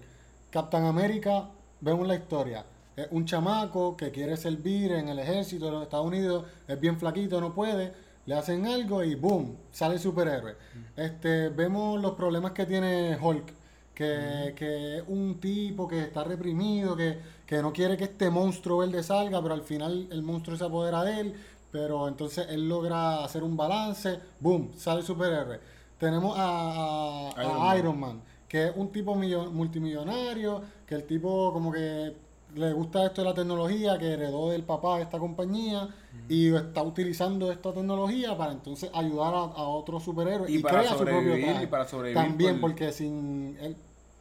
Captain 0.50 0.84
America, 0.84 1.48
vemos 1.80 2.06
la 2.06 2.14
historia. 2.14 2.64
Es 2.94 3.08
un 3.10 3.24
chamaco 3.24 3.96
que 3.96 4.10
quiere 4.10 4.36
servir 4.36 4.92
en 4.92 5.08
el 5.08 5.18
ejército 5.18 5.66
de 5.66 5.72
los 5.72 5.82
Estados 5.84 6.06
Unidos, 6.06 6.44
es 6.68 6.78
bien 6.78 6.98
flaquito, 6.98 7.40
no 7.40 7.54
puede, 7.54 7.92
le 8.26 8.34
hacen 8.34 8.66
algo 8.66 9.02
y 9.02 9.14
boom, 9.14 9.56
sale 9.72 9.94
el 9.94 10.00
superhéroe. 10.00 10.56
Este, 10.96 11.48
vemos 11.48 12.00
los 12.00 12.12
problemas 12.12 12.52
que 12.52 12.66
tiene 12.66 13.16
Hulk, 13.20 13.61
que, 13.94 14.54
que 14.56 14.98
es 14.98 15.04
un 15.08 15.38
tipo 15.40 15.86
que 15.88 16.00
está 16.02 16.24
reprimido, 16.24 16.96
que, 16.96 17.18
que 17.46 17.60
no 17.62 17.72
quiere 17.72 17.96
que 17.96 18.04
este 18.04 18.30
monstruo 18.30 18.78
verde 18.78 19.02
salga, 19.02 19.42
pero 19.42 19.54
al 19.54 19.62
final 19.62 20.08
el 20.10 20.22
monstruo 20.22 20.56
se 20.56 20.64
apodera 20.64 21.04
de 21.04 21.20
él, 21.20 21.34
pero 21.70 22.08
entonces 22.08 22.46
él 22.50 22.68
logra 22.68 23.24
hacer 23.24 23.42
un 23.42 23.56
balance, 23.56 24.18
boom, 24.40 24.72
sale 24.76 25.00
el 25.00 25.06
superhéroe. 25.06 25.60
Tenemos 25.98 26.36
a, 26.38 27.30
a- 27.30 27.30
a 27.36 27.44
Iron 27.44 27.58
Man. 27.60 27.78
Iron 27.78 28.00
Man, 28.00 28.22
que 28.48 28.66
es 28.68 28.72
un 28.76 28.90
tipo 28.92 29.14
millo- 29.14 29.50
multimillonario, 29.50 30.62
que 30.86 30.94
el 30.94 31.04
tipo 31.04 31.52
como 31.52 31.70
que 31.72 32.14
le 32.54 32.72
gusta 32.72 33.04
esto 33.06 33.22
de 33.22 33.28
la 33.28 33.34
tecnología, 33.34 33.98
que 33.98 34.12
heredó 34.12 34.50
del 34.50 34.62
papá 34.62 35.00
esta 35.00 35.18
compañía 35.18 35.88
y 36.28 36.54
está 36.54 36.82
utilizando 36.82 37.50
esta 37.50 37.72
tecnología 37.72 38.36
para 38.36 38.52
entonces 38.52 38.90
ayudar 38.94 39.34
a, 39.34 39.38
a 39.38 39.62
otros 39.68 40.02
superhéroes 40.02 40.50
Y 40.50 40.56
y, 40.56 40.62
para 40.62 40.78
crea 40.80 40.90
su 40.92 40.98
propio 41.04 41.34
traje. 41.40 41.62
y 41.62 41.66
para 41.66 41.86
sobrevivir 41.88 42.22
También 42.22 42.60
por- 42.60 42.70
porque 42.70 42.92
sin 42.92 43.56
él 43.60 43.76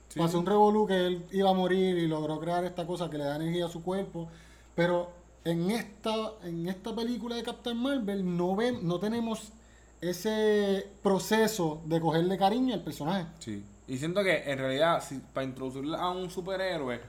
Sí. 0.10 0.20
pasó 0.20 0.40
un 0.40 0.46
revolú 0.46 0.86
que 0.88 1.06
él 1.08 1.26
iba 1.32 1.50
a 1.50 1.54
morir 1.54 1.98
y 1.98 2.06
logró 2.08 2.38
crear 2.40 2.66
esta 2.66 2.86
cosa 2.86 3.10
que 3.10 3.18
le 3.18 3.24
da 3.24 3.38
energía 3.38 3.68
a 3.68 3.70
su 3.70 3.82
cuerpo, 3.82 4.28
pero 4.76 5.10
en 5.46 5.72
esta 5.72 6.34
en 6.44 6.68
esta 6.68 6.94
película 6.94 7.36
de 7.38 7.44
Captain 7.44 7.78
Marvel 7.78 8.36
no 8.38 8.54
ven, 8.58 8.86
no 8.86 9.00
tenemos 9.00 9.54
ese 10.02 10.88
proceso 11.04 11.82
de 11.86 12.02
cogerle 12.02 12.38
cariño 12.38 12.74
al 12.74 12.84
personaje. 12.84 13.26
Sí. 13.40 13.64
Y 13.88 13.98
siento 13.98 14.22
que 14.24 14.52
en 14.52 14.58
realidad, 14.58 15.02
si, 15.02 15.20
para 15.34 15.46
introducirle 15.46 15.96
a 15.98 16.10
un 16.10 16.30
superhéroe, 16.30 17.00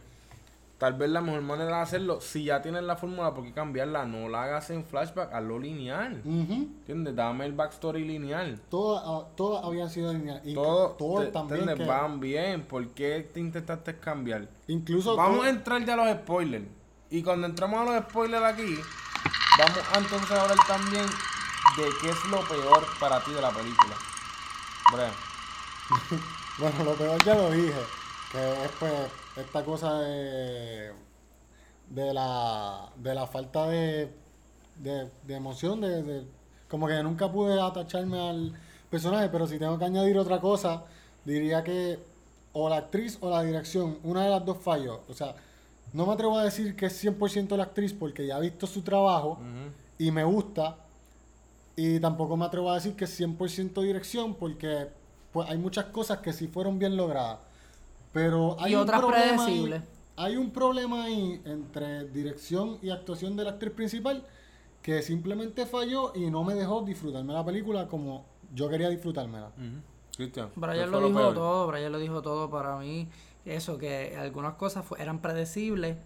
tal 0.83 0.95
vez 0.95 1.11
la 1.11 1.21
mejor 1.21 1.43
manera 1.43 1.77
de 1.77 1.83
hacerlo, 1.83 2.21
si 2.21 2.43
ya 2.43 2.61
tienes 2.61 2.83
la 2.83 2.97
fórmula, 2.97 3.33
¿por 3.33 3.45
qué 3.45 3.53
cambiarla? 3.53 4.05
No 4.05 4.29
la 4.29 4.43
hagas 4.43 4.69
en 4.71 4.85
flashback, 4.85 5.33
hazlo 5.33 5.61
lineal. 5.61 6.21
Ujú. 6.25 6.53
¿Entiendes? 6.55 7.15
Dame 7.15 7.47
el 7.47 7.53
backstory 7.53 8.05
lineal. 8.05 8.61
Todas, 8.69 9.05
ah, 9.07 9.29
todas 9.37 9.65
habían 9.65 9.89
sido 9.89 10.13
lineales. 10.13 10.43
Y 10.45 10.55
Todo 10.55 10.97
te- 11.21 11.27
también. 11.27 11.61
¿entiendes? 11.61 11.87
que- 11.87 11.93
van 11.93 12.19
bien. 12.19 12.63
¿Por 12.63 12.89
qué 12.95 13.31
te 13.33 13.39
intentaste 13.39 13.97
cambiar? 14.01 14.49
incluso 14.67 15.15
Vamos 15.15 15.47
a 15.47 15.51
entrar 15.51 15.85
ya 15.85 15.95
a 15.95 15.97
los 15.99 16.09
spoilers. 16.23 16.65
Y 17.11 17.23
cuando 17.23 17.47
entramos 17.47 17.81
a 17.81 17.85
los 17.93 18.03
spoilers 18.11 18.43
aquí, 18.45 18.75
vamos 19.59 19.79
a 19.95 19.99
entonces 19.99 20.31
a 20.33 20.43
hablar 20.43 20.59
también 20.67 21.07
de 21.77 21.85
qué 22.01 22.09
es 22.11 22.25
lo 22.29 22.41
peor 22.41 22.85
para 22.99 23.21
ti 23.21 23.31
de 23.33 23.41
la 23.41 23.51
película. 23.53 23.95
Bueno, 26.59 26.85
lo 26.85 26.93
peor 26.95 27.23
ya 27.25 27.35
lo 27.35 27.51
dije, 27.51 27.81
que 28.33 28.65
es 28.65 28.71
pues 28.79 28.93
esta 29.37 29.65
cosa 29.65 29.99
de, 30.01 30.93
de 31.91 32.15
la 32.15 32.91
de 32.97 33.15
la 33.15 33.27
falta 33.27 33.67
de, 33.69 34.11
de, 34.77 35.09
de 35.27 35.35
emoción, 35.35 35.81
de, 35.81 36.03
de- 36.03 36.25
como 36.69 36.87
que 36.87 37.03
nunca 37.03 37.31
pude 37.31 37.61
atacharme 37.61 38.19
al 38.19 38.53
personaje, 38.91 39.29
pero 39.29 39.47
si 39.47 39.59
tengo 39.59 39.79
que 39.79 39.85
añadir 39.85 40.17
otra 40.19 40.41
cosa, 40.41 40.85
diría 41.25 41.63
que 41.63 41.99
o 42.55 42.69
la 42.69 42.77
actriz 42.79 43.19
o 43.21 43.31
la 43.31 43.43
dirección, 43.43 43.99
una 44.05 44.25
de 44.25 44.31
las 44.31 44.45
dos 44.45 44.59
falló. 44.59 45.01
O 45.09 45.15
sea, 45.15 45.35
no 45.93 46.07
me 46.07 46.13
atrevo 46.15 46.39
a 46.39 46.45
decir 46.45 46.75
que 46.77 46.87
es 46.87 47.05
100% 47.05 47.57
la 47.57 47.65
actriz 47.65 47.93
porque 47.93 48.27
ya 48.27 48.39
he 48.39 48.41
visto 48.41 48.67
su 48.67 48.83
trabajo 48.83 49.39
y 49.99 50.11
me 50.11 50.25
gusta, 50.25 50.77
y 51.77 52.01
tampoco 52.01 52.37
me 52.37 52.45
atrevo 52.47 52.71
a 52.71 52.75
decir 52.75 52.95
que 52.97 53.05
es 53.05 53.21
100% 53.21 53.83
dirección 53.83 54.35
porque 54.35 54.89
pues, 55.33 55.49
hay 55.51 55.59
muchas 55.59 55.87
cosas 55.87 56.19
que 56.19 56.33
sí 56.33 56.47
fueron 56.49 56.79
bien 56.79 56.97
logradas. 56.97 57.39
Pero 58.13 58.57
hay 58.61 58.73
Y 58.73 58.75
un 58.77 58.83
otras 58.83 59.01
problema 59.01 59.25
ahí- 59.25 59.37
predecibles. 59.37 59.83
hay 60.17 60.37
un 60.37 60.51
problema 60.51 61.05
ahí 61.05 61.41
entre 61.45 62.09
dirección 62.09 62.79
y 62.83 62.91
actuación 62.91 63.37
de 63.37 63.45
la 63.45 63.51
actriz 63.51 63.73
principal 63.73 64.25
que 64.83 65.01
simplemente 65.03 65.65
falló 65.67 66.13
y 66.15 66.31
no 66.31 66.43
me 66.45 66.55
dejó 66.55 66.83
disfrutarme 66.83 67.33
la 67.33 67.45
película 67.45 67.87
como 67.89 68.25
yo 68.55 68.69
quería 68.69 68.89
disfrutármela. 68.91 69.51
Cristian. 70.17 70.49
¿qué 70.51 70.61
Brian 70.61 70.91
lo 70.91 70.99
dijo 71.07 71.19
peor? 71.19 71.35
todo, 71.35 71.67
Brian 71.69 71.93
lo 71.93 71.99
dijo 71.99 72.21
todo 72.23 72.51
para 72.51 72.77
mí. 72.79 73.09
Eso, 73.45 73.79
que 73.79 74.17
algunas 74.17 74.55
cosas 74.55 74.85
eran 74.99 75.21
predecibles 75.21 75.97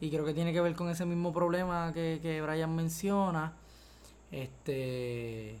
y 0.00 0.10
creo 0.10 0.24
que 0.24 0.34
tiene 0.34 0.52
que 0.52 0.60
ver 0.60 0.74
con 0.74 0.90
ese 0.90 1.06
mismo 1.06 1.32
problema 1.32 1.92
que, 1.94 2.18
que 2.20 2.42
Brian 2.42 2.74
menciona. 2.74 3.52
Este. 4.32 5.58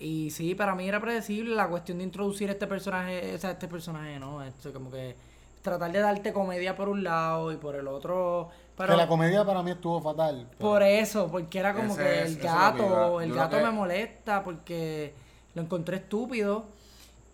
Y 0.00 0.30
sí, 0.30 0.54
para 0.54 0.74
mí 0.74 0.88
era 0.88 1.00
predecible 1.00 1.54
la 1.56 1.68
cuestión 1.68 1.98
de 1.98 2.04
introducir 2.04 2.48
este 2.50 2.66
personaje, 2.66 3.34
o 3.34 3.38
sea, 3.38 3.50
este 3.52 3.66
personaje, 3.68 4.18
¿no? 4.18 4.42
Esto, 4.44 4.72
como 4.72 4.90
que 4.90 5.16
tratar 5.62 5.90
de 5.90 5.98
darte 5.98 6.32
comedia 6.32 6.76
por 6.76 6.88
un 6.88 7.02
lado 7.02 7.52
y 7.52 7.56
por 7.56 7.74
el 7.74 7.88
otro. 7.88 8.48
Pero 8.76 8.92
que 8.92 8.96
la 8.96 9.08
comedia 9.08 9.44
para 9.44 9.60
mí 9.62 9.72
estuvo 9.72 10.00
fatal. 10.00 10.46
pero- 10.56 10.70
por 10.70 10.82
eso, 10.84 11.28
porque 11.30 11.58
era 11.58 11.74
como 11.74 11.94
Ese 11.94 12.02
que 12.02 12.22
es- 12.22 12.28
el 12.30 12.36
que 12.38 12.46
gato, 12.46 13.20
el 13.20 13.34
gato 13.34 13.56
que- 13.56 13.62
me 13.64 13.70
molesta 13.72 14.44
porque 14.44 15.12
lo 15.54 15.62
encontré 15.62 15.96
estúpido. 15.96 16.64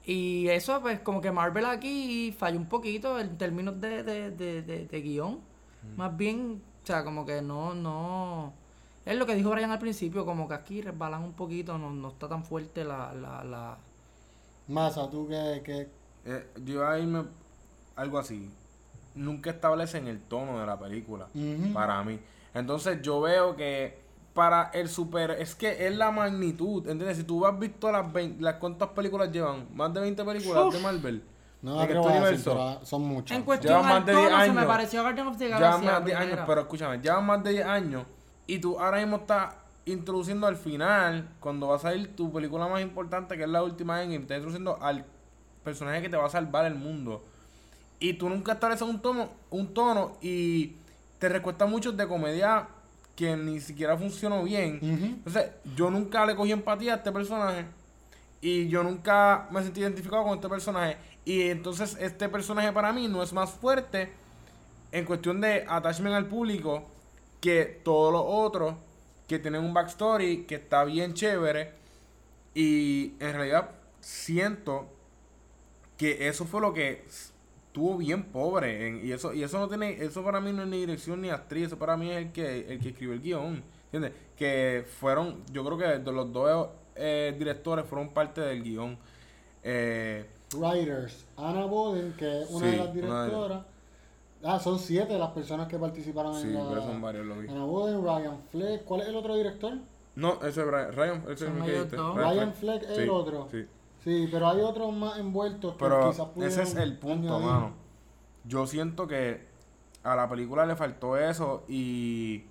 Y 0.07 0.49
eso, 0.49 0.81
pues, 0.81 1.01
como 1.01 1.21
que 1.21 1.31
Marvel 1.33 1.65
aquí 1.67 2.35
falló 2.39 2.59
un 2.59 2.67
poquito 2.67 3.19
en 3.21 3.37
términos 3.39 3.79
de, 3.81 4.03
de, 4.03 4.31
de, 4.31 4.63
de, 4.63 4.87
de 4.87 5.01
guion. 5.03 5.39
Más 5.97 6.17
bien, 6.17 6.63
o 6.83 6.87
sea, 6.87 7.05
como 7.05 7.25
que 7.27 7.41
no, 7.43 7.75
no. 7.75 8.53
Es 9.05 9.17
lo 9.19 9.27
que 9.27 9.35
dijo 9.35 9.51
Brian 9.51 9.71
al 9.71 9.79
principio, 9.79 10.25
como 10.25 10.49
que 10.49 10.55
aquí 10.55 10.81
resbalan 10.81 11.23
un 11.23 11.33
poquito, 11.35 11.77
no, 11.77 11.91
no 11.91 12.09
está 12.09 12.29
tan 12.29 12.43
fuerte 12.45 12.85
la, 12.85 13.13
la, 13.13 13.45
la... 13.45 13.77
Masa, 14.69 15.11
tú 15.11 15.29
que, 15.29 15.61
que 15.65 15.89
Eh, 16.25 16.47
yo 16.65 16.75
iba 16.75 16.91
a 16.93 16.99
irme 16.99 17.25
algo 17.97 18.19
así. 18.19 18.51
Nunca 19.15 19.51
establecen 19.51 20.09
el 20.09 20.21
tono 20.23 20.59
de 20.59 20.67
la 20.67 20.79
película. 20.79 21.27
Ujú. 21.35 21.73
Para 21.75 22.03
mí. 22.03 22.19
Entonces 22.55 23.03
yo 23.03 23.21
veo 23.21 23.57
que 23.57 23.99
para 24.33 24.71
el 24.73 24.89
super... 24.89 25.33
Es 25.33 25.55
que 25.55 25.87
es 25.87 25.95
la 25.95 26.11
magnitud. 26.11 26.89
¿Entiendes? 26.89 27.19
Si 27.19 27.25
tú 27.25 27.45
has 27.47 27.59
visto 27.59 27.93
las 27.93 28.11
20... 28.11 28.43
Las 28.43 28.55
cuántas 28.55 28.89
películas 28.91 29.31
llevan. 29.31 29.67
Más 29.75 29.93
de 29.93 30.01
20 30.01 30.25
películas 30.25 30.73
de 30.73 30.81
Marvel. 30.81 31.23
no 31.61 31.77
me 31.77 31.83
atrevo 31.83 32.09
este 32.09 32.19
universo. 32.19 32.81
son 32.85 33.03
muchas. 33.03 33.37
En 33.37 33.45
cuestión 33.45 33.75
Llevan 33.75 33.89
más 33.89 34.07
de 34.07 34.13
10 34.13 34.25
tono, 34.25 34.41
se 34.41 34.51
me 34.53 34.61
años. 34.61 34.67
pareció 34.67 35.03
Guardian 35.03 35.27
of 35.29 35.37
the 35.37 35.45
Llevan 35.45 35.61
Galaxy. 35.61 35.87
la 35.87 35.93
más 35.93 36.05
de 36.05 36.11
10 36.11 36.19
años. 36.21 36.41
Pero 36.47 36.61
escúchame. 36.63 36.99
Llevan 36.99 37.27
más 37.27 37.45
de 37.45 37.51
10 37.51 37.67
años. 37.67 38.07
Y 38.47 38.59
tú 38.59 38.79
ahora 38.79 38.99
mismo 38.99 39.17
estás 39.17 39.55
introduciendo 39.87 40.47
al 40.47 40.57
final, 40.57 41.29
cuando 41.41 41.69
va 41.69 41.77
a 41.77 41.79
salir 41.79 42.15
tu 42.15 42.33
película 42.33 42.67
más 42.67 42.83
importante, 42.83 43.37
que 43.37 43.45
es 43.45 43.49
la 43.49 43.63
última 43.63 44.03
Endgame, 44.03 44.23
estás 44.23 44.37
introduciendo 44.37 44.79
al 44.83 45.05
personaje 45.63 46.03
que 46.03 46.09
te 46.09 46.17
va 46.17 46.27
a 46.27 46.31
salvar 46.31 46.67
el 46.67 46.75
mundo. 46.75 47.23
Y 47.99 48.15
tú 48.15 48.29
nunca 48.29 48.53
estableces 48.53 48.87
un 48.87 49.01
tono, 49.01 49.31
un 49.51 49.73
tono 49.73 50.17
y 50.21 50.73
te 51.19 51.29
recuesta 51.29 51.67
mucho 51.67 51.93
de 51.93 52.07
comedia 52.07 52.69
que 53.17 53.37
ni 53.37 53.61
siquiera 53.61 53.97
funcionó 53.97 54.43
bien. 54.43 54.79
Entonces, 54.83 55.51
yo 55.77 55.91
nunca 55.91 56.27
le 56.27 56.35
cogí 56.35 56.53
empatía 56.53 56.95
a 56.95 56.97
este 56.97 57.13
personaje. 57.13 57.65
Y 58.41 58.69
yo 58.69 58.83
nunca 58.83 59.49
me 59.51 59.63
sentí 59.63 59.81
identificado 59.81 60.25
con 60.25 60.35
este 60.35 60.49
personaje. 60.49 60.99
Y 61.25 61.49
entonces 61.49 61.97
este 61.99 62.29
personaje 62.29 62.71
para 62.73 62.93
mí 62.93 63.09
no 63.09 63.23
es 63.23 63.33
más 63.33 63.51
fuerte 63.51 64.13
en 64.93 65.07
cuestión 65.07 65.41
de 65.41 65.65
attachment 65.67 66.15
al 66.15 66.27
público 66.27 66.87
que 67.45 67.67
todos 67.85 68.11
los 68.11 68.23
otros 68.27 68.75
que 69.29 69.39
tienen 69.39 69.63
un 69.63 69.75
backstory 69.75 70.45
que 70.47 70.55
está 70.55 70.83
bien 70.85 71.13
chévere. 71.13 71.73
Y 72.55 73.13
en 73.21 73.35
realidad 73.35 73.71
siento 74.01 74.87
que 75.99 76.27
eso 76.29 76.47
fue 76.47 76.63
lo 76.63 76.73
que 76.73 77.05
estuvo 77.07 77.99
bien 77.99 78.23
pobre. 78.25 78.87
en- 78.89 79.07
y 79.07 79.13
eso 79.13 79.35
y 79.35 79.43
eso 79.43 79.59
no 79.59 79.69
tiene 79.69 80.03
eso 80.03 80.23
para 80.25 80.41
mí 80.41 80.53
no 80.53 80.63
es 80.63 80.69
ni 80.69 80.79
dirección 80.79 81.21
ni 81.21 81.29
actriz. 81.29 81.67
Eso 81.67 81.79
para 81.79 81.97
mí 81.99 82.11
es 82.11 82.17
el 82.19 82.33
que, 82.33 82.61
el 82.73 82.81
que 82.81 82.89
escribió 82.89 83.13
el 83.15 83.21
guion. 83.21 83.63
¿Entiendes? 83.93 84.13
Que 84.39 84.87
fueron, 85.01 85.43
yo 85.53 85.65
creo 85.65 85.77
que 85.79 85.99
de 86.03 86.13
los 86.13 86.33
dos 86.33 86.69
eh, 86.97 87.35
directores 87.39 87.85
fueron 87.85 88.09
parte 88.09 88.41
del 88.41 88.63
guion. 88.63 88.97
Eh, 89.63 90.25
Writers. 90.57 91.25
Anna 91.37 91.65
Boden, 91.67 92.15
que 92.17 92.43
es 92.43 92.49
una 92.51 92.65
Sí, 92.67 92.71
de 92.73 92.77
las 92.79 92.87
una 92.89 92.95
de- 92.95 93.01
directoras. 93.01 93.67
Ah, 94.45 94.61
son 94.61 94.79
siete 94.79 95.19
las 95.19 95.31
personas 95.31 95.69
que 95.69 95.79
participaron 95.79 96.35
sí, 96.41 96.49
en 96.49 96.55
la... 96.55 96.69
pero 96.69 96.83
son 96.83 97.01
varios 97.01 97.27
lo 97.27 97.37
vi. 97.37 97.47
Ryan 97.47 98.39
Fleck. 98.51 98.85
¿Cuál 98.85 99.01
es 99.01 99.09
el 99.09 99.17
otro 99.17 99.37
director? 99.37 99.73
No, 100.17 100.35
ese 100.43 100.61
es 100.61 100.67
Brian. 100.67 100.93
Ryan, 100.93 101.23
ese 101.31 101.33
es 101.33 101.51
el 101.51 101.63
que 101.65 101.73
dijiste. 101.73 101.97
dos. 101.97 102.17
Ryan 102.17 102.53
Fleck 102.55 102.83
es 102.83 102.91
el 102.91 103.05
Sí, 103.05 103.09
otro. 103.09 103.49
Sí. 103.51 103.67
Sí, 104.05 104.29
pero 104.31 104.49
hay 104.49 104.61
otros 104.61 104.93
más 104.93 105.19
envueltos 105.19 105.73
que 105.73 105.79
Pero 105.79 106.11
quizás 106.11 106.29
ese 106.37 106.63
es 106.63 106.75
el 106.77 106.99
punto, 106.99 107.37
añadir. 107.37 107.47
mano. 107.53 107.73
Yo 108.45 108.67
siento 108.67 109.07
que 109.09 109.47
a 110.03 110.15
la 110.15 110.29
película 110.29 110.67
le 110.67 110.77
faltó 110.77 111.17
eso 111.17 111.65
y 111.69 112.45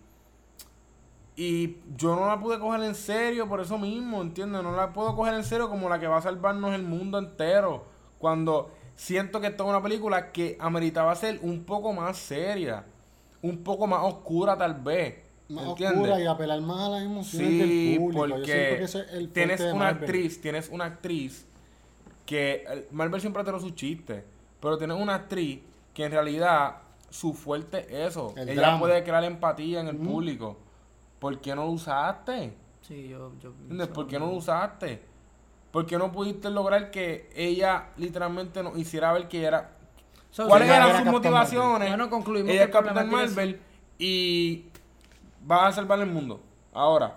y 1.35 1.77
yo 1.95 2.15
no 2.15 2.27
la 2.27 2.39
pude 2.39 2.59
coger 2.59 2.83
en 2.83 2.93
serio 2.95 3.47
por 3.47 3.59
eso 3.59 3.77
mismo, 3.77 4.21
¿entiendes? 4.21 4.61
No 4.61 4.75
la 4.75 4.93
puedo 4.93 5.15
coger 5.15 5.33
en 5.33 5.43
serio 5.43 5.67
como 5.69 5.89
la 5.89 5.99
que 5.99 6.07
va 6.07 6.17
a 6.17 6.21
salvarnos 6.21 6.73
el 6.73 6.83
mundo 6.83 7.17
entero. 7.17 7.85
Cuando 8.19 8.69
siento 8.95 9.41
que 9.41 9.47
esta 9.47 9.63
es 9.63 9.69
una 9.69 9.81
película 9.81 10.31
que 10.31 10.57
ameritaba 10.59 11.15
ser 11.15 11.39
un 11.41 11.63
poco 11.63 11.93
más 11.93 12.17
seria, 12.17 12.85
un 13.41 13.63
poco 13.63 13.87
más 13.87 14.01
oscura 14.03 14.57
tal 14.57 14.75
vez. 14.75 15.23
Más 15.49 15.65
¿entiendes? 15.65 15.99
oscura 15.99 16.21
y 16.21 16.25
apelar 16.25 16.61
más 16.61 16.79
a 16.87 16.89
las 16.89 17.03
emociones 17.03 17.49
Sí, 17.49 17.57
del 17.59 17.99
público. 17.99 18.27
Yo 18.27 18.35
porque 18.35 18.51
que 18.51 18.83
ese 18.83 19.01
es 19.01 19.13
el 19.13 19.29
tienes 19.29 19.59
de 19.59 19.73
una 19.73 19.89
actriz, 19.89 20.41
tienes 20.41 20.69
una 20.69 20.85
actriz 20.85 21.45
que 22.25 22.65
eh, 22.67 22.87
Marvel 22.91 23.19
siempre 23.21 23.43
tiene 23.43 23.59
sus 23.59 23.75
chistes, 23.75 24.23
pero 24.59 24.77
tienes 24.77 24.97
una 24.97 25.15
actriz 25.15 25.59
que 25.93 26.05
en 26.05 26.11
realidad 26.11 26.77
su 27.09 27.33
fuerte 27.33 27.79
es 27.89 28.09
eso. 28.11 28.33
El 28.37 28.49
Ella 28.49 28.61
drama. 28.61 28.79
puede 28.79 29.03
crear 29.03 29.23
empatía 29.25 29.81
en 29.81 29.87
el 29.87 29.97
público. 29.97 30.57
¿Por 31.19 31.39
qué 31.39 31.53
no 31.55 31.65
lo 31.65 31.71
usaste? 31.71 32.53
Sí, 32.81 33.09
yo, 33.09 33.31
yo 33.41 33.53
¿Por 33.93 34.07
qué 34.07 34.17
no 34.19 34.27
lo 34.27 34.33
usaste? 34.33 35.03
¿Por 35.73 35.87
qué 35.87 35.97
no 35.97 36.11
pudiste 36.11 36.51
lograr 36.51 36.91
que 36.91 37.31
ella 37.35 37.87
literalmente 37.97 38.61
nos 38.61 38.77
hiciera 38.77 39.11
ver 39.11 39.27
que 39.27 39.43
era... 39.43 39.71
So, 40.29 40.47
¿Cuáles 40.47 40.67
era 40.67 40.75
eran 40.77 40.87
sus 40.89 40.97
Captain 40.97 41.11
motivaciones? 41.15 41.87
Bueno, 41.89 42.09
concluimos 42.11 42.51
ella 42.51 42.65
que 42.67 42.69
es 42.69 42.75
el 42.75 42.83
problema 42.83 43.01
Captain 43.01 43.09
tiene- 43.09 43.25
Marvel 43.35 43.61
y 43.97 44.65
va 45.49 45.65
a 45.67 45.71
salvar 45.73 45.99
el 45.99 46.05
mundo. 46.05 46.39
Ahora, 46.73 47.15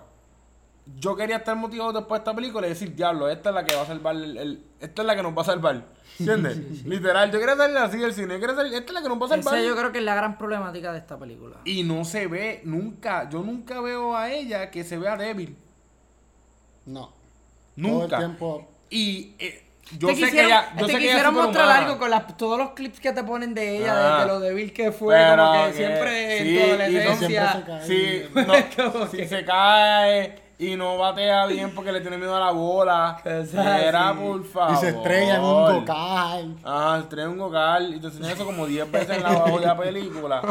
yo 0.99 1.15
quería 1.15 1.37
estar 1.37 1.55
motivado 1.55 1.93
después 1.93 2.17
de 2.19 2.23
esta 2.23 2.35
película 2.35 2.65
y 2.65 2.71
decir, 2.71 2.95
diablo, 2.95 3.29
esta 3.29 3.49
es 3.49 3.55
la 3.55 3.63
que 3.63 3.75
va 3.75 3.83
a 3.83 3.85
salvar 3.85 4.15
el... 4.15 4.37
el- 4.37 4.63
esta 4.79 5.01
es 5.03 5.05
la 5.05 5.15
que 5.15 5.21
nos 5.23 5.37
va 5.37 5.41
a 5.43 5.45
salvar. 5.45 5.85
¿Entiendes? 6.17 6.83
Literal, 6.83 7.31
yo 7.31 7.39
quería 7.39 7.55
salir 7.55 7.77
así 7.77 7.97
del 7.99 8.13
cine. 8.13 8.39
Quería 8.39 8.55
salir, 8.55 8.73
esta 8.73 8.87
es 8.87 8.93
la 8.93 9.01
que 9.03 9.09
nos 9.09 9.21
va 9.21 9.25
a 9.27 9.29
salvar. 9.29 9.53
Esa 9.55 9.67
yo 9.67 9.75
creo 9.75 9.91
que 9.91 9.99
es 9.99 10.03
la 10.03 10.15
gran 10.15 10.35
problemática 10.39 10.91
de 10.93 10.97
esta 10.97 11.15
película. 11.19 11.57
Y 11.63 11.83
no 11.83 12.03
se 12.05 12.25
ve 12.25 12.61
nunca, 12.63 13.29
yo 13.29 13.43
nunca 13.43 13.81
veo 13.81 14.15
a 14.17 14.31
ella 14.31 14.71
que 14.71 14.83
se 14.83 14.97
vea 14.97 15.15
débil. 15.15 15.55
No. 16.87 17.16
Nunca. 17.77 18.07
Todo 18.07 18.15
el 18.15 18.19
tiempo. 18.19 18.67
Y 18.89 19.31
eh, 19.39 19.63
yo 19.97 20.07
te 20.09 20.15
sé 20.15 20.31
que 20.31 20.43
ella, 20.43 20.69
yo 20.77 20.85
te 20.85 20.91
sé 20.93 20.97
que 20.99 21.03
ella 21.05 21.11
es 21.11 21.15
quisieron 21.15 21.33
mostrar 21.35 21.69
algo 21.69 21.97
con 21.97 22.09
las- 22.09 22.35
todos 22.37 22.57
los 22.57 22.71
clips 22.71 22.99
que 22.99 23.11
te 23.13 23.23
ponen 23.23 23.53
de 23.53 23.77
ella, 23.77 23.93
Ah. 23.95 24.15
de, 24.15 24.21
de 24.21 24.27
lo 24.27 24.39
débil 24.41 24.73
que 24.73 24.91
fue, 24.91 25.15
Pero 25.15 25.45
como 25.45 25.63
que 25.65 25.71
que- 25.71 25.77
siempre 25.77 26.37
sí, 26.39 26.49
en 26.49 26.57
tu 26.57 26.65
adolescencia. 26.65 27.51
siempre 27.53 27.81
se 27.81 27.87
Sí, 27.87 28.29
no, 28.35 28.43
Como 28.93 29.07
si 29.07 29.17
que- 29.17 29.27
se 29.29 29.45
cae 29.45 30.35
y 30.59 30.75
no 30.75 30.97
batea 30.97 31.45
bien 31.45 31.73
porque 31.75 31.91
le 31.91 32.01
tiene 32.01 32.17
miedo 32.17 32.35
a 32.35 32.39
la 32.39 32.51
bola. 32.51 33.21
Exacto, 33.25 33.61
Era 33.83 34.13
por 34.13 34.43
favor. 34.45 34.73
Y 34.73 34.77
se 34.77 34.89
estrella 34.89 35.35
en 35.35 35.41
un 35.43 35.79
go-kart. 35.79 36.47
Ah, 36.65 36.97
estrella 37.01 37.25
en 37.25 37.29
un 37.31 37.37
gocal 37.37 37.93
y 37.93 37.99
te 37.99 38.07
enseñan 38.07 38.31
eso 38.31 38.45
como 38.45 38.65
10 38.65 38.91
veces 38.91 39.17
en 39.17 39.23
la 39.23 39.29
jodida 39.49 39.77
película. 39.77 40.41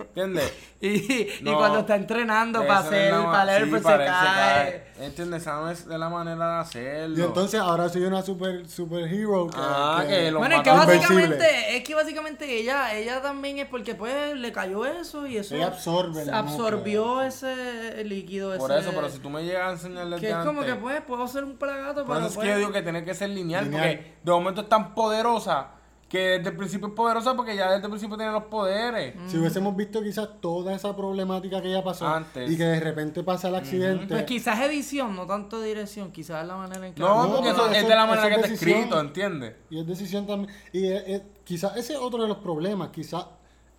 ¿Entiendes? 0.00 0.52
Y, 0.80 0.88
y 1.22 1.28
No. 1.42 1.56
cuando 1.56 1.78
está 1.80 1.96
entrenando 1.96 2.60
para 2.66 2.80
no 2.82 2.86
hacer, 2.88 3.10
la 3.12 3.18
ma- 3.22 3.32
para 3.32 3.44
leer, 3.46 3.64
sí, 3.64 3.70
pues 3.70 3.82
se 3.82 3.88
cae. 3.88 4.84
¿Entiendes? 5.00 5.42
Esa 5.42 5.54
no 5.56 5.70
es 5.70 5.88
de 5.88 5.98
la 5.98 6.08
manera 6.10 6.54
de 6.56 6.60
hacerlo. 6.60 7.18
Y 7.18 7.22
entonces 7.22 7.58
ahora 7.58 7.88
soy 7.88 8.02
una 8.02 8.22
super 8.22 8.68
superhero 8.68 9.48
que, 9.48 9.56
Ah, 9.58 10.04
que 10.06 10.30
lo 10.30 10.40
Bueno, 10.40 10.56
es 10.56 10.62
que 10.62 10.70
básicamente, 10.70 11.76
es 11.76 11.84
que 11.84 11.94
básicamente 11.94 12.58
ella, 12.60 12.94
ella 12.94 13.22
también 13.22 13.58
es 13.58 13.66
porque 13.66 13.94
pues 13.94 14.36
le 14.36 14.52
cayó 14.52 14.84
eso 14.84 15.26
y 15.26 15.38
eso 15.38 15.54
Ella 15.54 15.68
absorbe 15.68 16.30
absorbió 16.30 17.22
ese 17.22 18.04
líquido 18.04 18.56
Por 18.58 18.70
ese- 18.70 18.80
eso, 18.80 18.92
pero 18.94 19.08
si 19.08 19.18
tú 19.18 19.30
me 19.30 19.42
llegas 19.42 19.53
a 19.56 19.72
desde 19.74 20.20
que 20.20 20.30
es 20.30 20.36
como 20.36 20.60
antes- 20.60 20.74
que 20.74 20.80
pues 20.80 21.00
puedo 21.02 21.26
ser 21.28 21.44
un 21.44 21.56
plagato, 21.56 22.04
Por 22.04 22.16
pero 22.16 22.18
eso 22.20 22.28
es 22.28 22.34
pues, 22.34 22.46
que 22.46 22.52
yo 22.52 22.58
digo 22.58 22.72
que 22.72 22.82
tiene 22.82 23.04
que 23.04 23.14
ser 23.14 23.30
lineal, 23.30 23.64
Lineal. 23.64 23.88
porque 23.96 24.14
de 24.22 24.32
momento 24.32 24.60
es 24.62 24.68
tan 24.68 24.94
poderosa 24.94 25.68
que 26.08 26.18
desde 26.38 26.50
el 26.50 26.56
principio 26.56 26.88
es 26.88 26.92
poderosa 26.94 27.34
porque 27.34 27.56
ya 27.56 27.72
desde 27.72 27.84
el 27.86 27.90
principio 27.90 28.16
tiene 28.16 28.30
los 28.30 28.44
poderes. 28.44 29.14
Si 29.26 29.36
hubiésemos 29.36 29.74
visto 29.74 30.00
quizás 30.00 30.28
toda 30.40 30.72
esa 30.72 30.94
problemática 30.94 31.60
que 31.60 31.68
ella 31.68 31.82
pasó 31.82 32.06
Antes. 32.06 32.48
y 32.50 32.56
que 32.56 32.62
de 32.62 32.78
repente 32.78 33.24
pasa 33.24 33.48
el 33.48 33.56
accidente. 33.56 34.06
pues 34.14 34.24
quizás 34.24 34.60
edición, 34.60 35.16
no 35.16 35.26
tanto 35.26 35.60
dirección, 35.60 36.12
quizás 36.12 36.42
es 36.42 36.46
la 36.48 36.56
manera 36.56 36.86
en 36.86 36.94
que 36.94 37.00
No, 37.00 37.26
No, 37.26 37.34
porque 37.36 37.50
eso, 37.50 37.68
es 37.68 37.88
de 37.88 37.94
la 37.96 38.06
manera 38.06 38.28
que 38.28 38.34
está 38.36 38.46
decisión. 38.48 38.70
escrito, 38.78 39.00
¿entiendes? 39.00 39.54
Y 39.70 39.80
es 39.80 39.86
decisión 39.86 40.26
también. 40.26 40.54
Y 40.72 40.86
es- 40.86 41.02
es- 41.06 41.22
quizás 41.42 41.76
ese 41.76 41.94
es 41.94 41.98
otro 41.98 42.22
de 42.22 42.28
los 42.28 42.36
problemas. 42.38 42.90
Quizás 42.90 43.26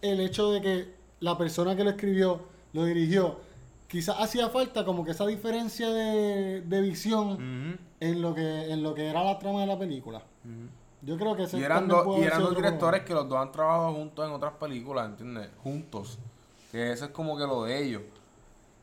el 0.01 0.19
hecho 0.19 0.51
de 0.51 0.61
que 0.61 0.95
la 1.21 1.37
persona 1.37 1.73
que 1.75 1.85
lo 1.85 1.91
escribió, 1.91 2.41
lo 2.73 2.83
dirigió, 2.83 3.39
quizás 3.87 4.15
hacía 4.19 4.49
falta 4.49 4.83
como 4.85 5.05
que 5.05 5.11
esa 5.11 5.25
diferencia 5.25 5.89
de, 5.89 6.61
de 6.61 6.81
visión 6.81 7.77
en 7.99 8.21
lo 8.21 8.33
que 8.33 8.71
en 8.71 8.83
lo 8.83 8.93
que 8.93 9.07
era 9.07 9.23
la 9.23 9.37
trama 9.39 9.61
de 9.61 9.67
la 9.67 9.77
película. 9.79 10.21
Yo 11.01 11.17
creo 11.17 11.35
que 11.35 11.43
ese 11.43 11.59
Y 11.59 11.63
eran, 11.63 11.87
puede 11.87 12.21
y 12.21 12.23
eran 12.23 12.41
dos 12.41 12.55
directores 12.55 13.01
problema. 13.01 13.05
que 13.05 13.13
los 13.13 13.29
dos 13.29 13.37
han 13.39 13.51
trabajado 13.51 13.93
juntos 13.93 14.27
en 14.27 14.33
otras 14.33 14.53
películas, 14.53 15.05
¿entiendes? 15.09 15.49
Juntos. 15.63 16.17
Que 16.71 16.91
eso 16.91 17.05
es 17.05 17.11
como 17.11 17.37
que 17.37 17.43
lo 17.45 17.63
de 17.63 17.83
ellos. 17.83 18.01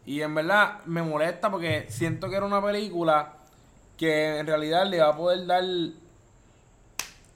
Y 0.06 0.20
en 0.20 0.34
verdad 0.34 0.80
me 0.86 1.02
molesta 1.02 1.50
porque 1.50 1.86
siento 1.88 2.28
que 2.28 2.36
era 2.36 2.46
una 2.46 2.62
película 2.62 3.34
que 3.96 4.38
en 4.38 4.46
realidad 4.46 4.86
le 4.86 4.98
iba 4.98 5.08
a 5.08 5.16
poder 5.16 5.46
dar. 5.46 5.64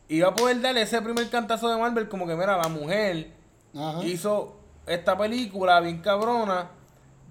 Iba 0.09 0.29
a 0.29 0.35
poder 0.35 0.61
dar 0.61 0.77
ese 0.79 1.03
primer 1.03 1.29
cantazo 1.31 1.69
de 1.69 1.77
Marvel, 1.77 2.09
como 2.09 2.27
que 2.27 2.37
mira, 2.37 2.57
la 2.57 2.69
mujer 2.69 3.31
Ajá. 3.77 4.05
hizo 4.05 4.57
esta 4.87 5.19
película 5.19 5.81
bien 5.81 5.99
cabrona. 5.99 6.71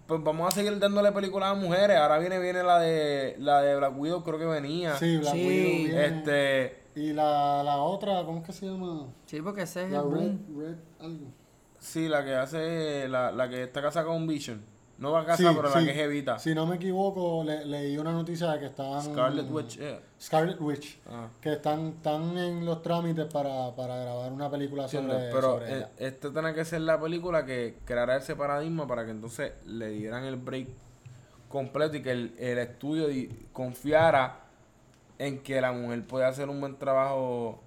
Pues 0.08 0.24
vamos 0.24 0.48
a 0.48 0.52
seguir 0.52 0.78
dándole 0.78 1.12
películas 1.12 1.52
a 1.52 1.54
mujeres. 1.56 1.98
Ahora 1.98 2.20
viene, 2.20 2.38
viene 2.40 2.62
la 2.64 2.80
de 2.80 3.36
la 3.40 3.62
de 3.62 3.76
Black 3.76 3.94
Widow, 3.98 4.24
creo 4.24 4.38
que 4.38 4.46
venía. 4.46 4.96
Sí, 4.96 5.18
Black 5.18 5.34
Sí. 5.34 5.48
Widow 5.48 5.86
viene. 5.88 6.06
Este. 6.06 6.84
Y 6.96 7.12
la, 7.14 7.64
la 7.64 7.78
otra, 7.78 8.24
¿cómo 8.24 8.40
es 8.40 8.46
que 8.46 8.54
se 8.54 8.68
llama? 8.68 9.08
Sí, 9.26 9.42
porque 9.42 9.64
ese 9.64 9.86
es 9.86 9.92
La 9.92 10.00
el 10.02 10.12
Red. 10.12 10.32
Red 10.58 10.76
algo. 11.00 11.26
Sí, 11.80 12.08
la 12.08 12.24
que 12.24 12.36
hace. 12.36 13.08
La, 13.08 13.32
la 13.32 13.50
que 13.50 13.64
está 13.64 13.82
casada 13.82 14.06
con 14.06 14.26
Vision. 14.28 14.64
No 14.98 15.12
va 15.12 15.22
a 15.22 15.26
casar, 15.26 15.38
Sí, 15.52 15.54
pero 15.56 15.70
la 15.70 15.84
que 15.84 15.92
es 15.92 15.98
Evita. 15.98 16.40
Si 16.40 16.56
no 16.56 16.66
me 16.66 16.78
equivoco, 16.78 17.44
le- 17.44 17.66
leí 17.66 17.98
una 17.98 18.14
noticia 18.14 18.50
de 18.52 18.60
que 18.60 18.66
estaban... 18.68 19.02
Scarlet 19.04 19.52
Witch. 19.52 19.78
eh. 19.80 20.00
Scarlet 20.22 20.62
Witch. 20.62 21.00
Ah. 21.10 21.28
Que 21.42 21.54
están, 21.54 21.88
están 21.98 22.38
en 22.38 22.66
los 22.66 22.82
trámites 22.82 23.26
para, 23.26 23.76
para 23.76 23.98
grabar 23.98 24.32
una 24.32 24.50
película 24.50 24.88
sobre. 24.88 25.08
Pero 25.32 25.42
sobre 25.42 25.66
eh, 25.70 25.76
ella. 25.78 25.90
esta 25.98 26.32
tiene 26.32 26.54
que 26.54 26.64
ser 26.64 26.80
la 26.82 26.98
película 27.00 27.46
que 27.46 27.78
creara 27.84 28.16
ese 28.16 28.38
paradigma 28.38 28.88
para 28.88 29.04
que 29.04 29.12
entonces 29.12 29.52
le 29.66 29.90
dieran 29.90 30.24
el 30.24 30.38
break 30.38 30.68
completo 31.50 31.98
y 31.98 32.02
que 32.02 32.12
el, 32.12 32.34
el 32.40 32.58
estudio 32.58 33.08
di- 33.08 33.28
confiara 33.52 34.40
en 35.20 35.40
que 35.44 35.60
la 35.60 35.72
mujer 35.74 36.06
puede 36.08 36.26
hacer 36.26 36.48
un 36.50 36.60
buen 36.62 36.78
trabajo 36.78 37.62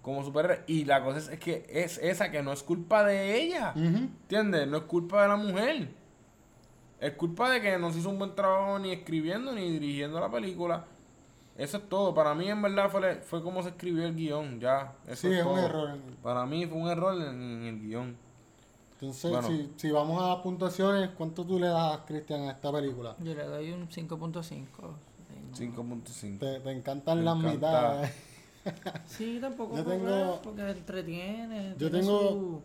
como 0.00 0.24
superhéroe. 0.24 0.64
Y 0.66 0.86
la 0.86 1.04
cosa 1.04 1.18
es, 1.18 1.28
es 1.28 1.38
que 1.38 1.66
es 1.68 1.98
esa 1.98 2.30
que 2.30 2.42
no 2.42 2.52
es 2.54 2.62
culpa 2.62 3.04
de 3.04 3.38
ella. 3.38 3.72
Ujú. 3.76 3.84
¿Entiendes? 4.22 4.66
No 4.66 4.78
es 4.78 4.84
culpa 4.84 5.22
de 5.22 5.28
la 5.28 5.36
mujer. 5.36 5.99
Es 7.00 7.14
culpa 7.14 7.50
de 7.50 7.60
que 7.62 7.78
no 7.78 7.90
se 7.92 7.98
hizo 8.00 8.10
un 8.10 8.18
buen 8.18 8.34
trabajo 8.34 8.78
ni 8.78 8.92
escribiendo 8.92 9.52
ni 9.52 9.70
dirigiendo 9.72 10.20
la 10.20 10.30
película. 10.30 10.84
Eso 11.56 11.78
es 11.78 11.88
todo. 11.88 12.14
Para 12.14 12.34
mí, 12.34 12.48
en 12.48 12.60
verdad, 12.62 12.90
fue, 12.90 13.16
fue 13.16 13.42
como 13.42 13.62
se 13.62 13.70
escribió 13.70 14.04
el 14.06 14.14
guion. 14.14 14.60
Ya. 14.60 14.92
Eso 15.06 15.28
Sí, 15.28 15.32
es, 15.34 15.40
es 15.40 15.44
un 15.46 15.54
todo. 15.54 15.64
error. 15.66 15.98
Para 16.22 16.46
mí 16.46 16.66
fue 16.66 16.78
un 16.78 16.88
error 16.88 17.14
en, 17.20 17.42
en 17.42 17.62
el 17.64 17.80
guion. 17.80 18.16
Entonces, 18.94 19.30
Bueno. 19.30 19.48
si, 19.48 19.72
si 19.76 19.90
vamos 19.90 20.22
a 20.22 20.28
las 20.28 20.36
puntuaciones, 20.42 21.10
¿cuánto 21.16 21.44
tú 21.46 21.58
le 21.58 21.68
das, 21.68 22.00
Cristian, 22.06 22.42
a 22.42 22.50
esta 22.52 22.70
película? 22.70 23.16
Yo 23.18 23.34
le 23.34 23.44
doy 23.44 23.72
un 23.72 23.88
5.5. 23.88 24.42
Sí, 25.54 25.68
no. 25.68 25.82
5.5. 25.82 26.38
Te, 26.38 26.60
te 26.60 26.70
encantan 26.70 27.18
Me 27.18 27.24
las 27.24 27.36
encanta. 27.38 27.52
mitades. 27.54 28.12
Sí, 29.06 29.38
tampoco 29.40 29.74
Yo 29.78 29.84
tengo- 29.84 30.40
porque 30.44 30.68
entretiene. 30.70 31.70
yo 31.78 31.90
tiene 31.90 32.00
tengo- 32.00 32.28
Su, 32.30 32.62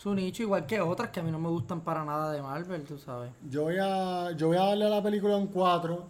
su 0.00 0.14
nicho, 0.14 0.42
igual 0.44 0.64
que 0.66 0.80
otras 0.80 1.10
que 1.10 1.20
a 1.20 1.22
mí 1.22 1.30
no 1.30 1.38
me 1.38 1.48
gustan 1.50 1.82
para 1.82 2.04
nada 2.04 2.32
de 2.32 2.40
Marvel, 2.40 2.84
tú 2.84 2.96
sabes. 2.98 3.30
Yo 3.50 3.64
voy 3.64 3.76
a, 3.78 4.30
yo 4.32 4.46
voy 4.48 4.56
a 4.56 4.62
darle 4.64 4.86
a 4.86 4.88
la 4.88 5.02
película 5.02 5.36
un 5.36 5.48
4, 5.48 6.04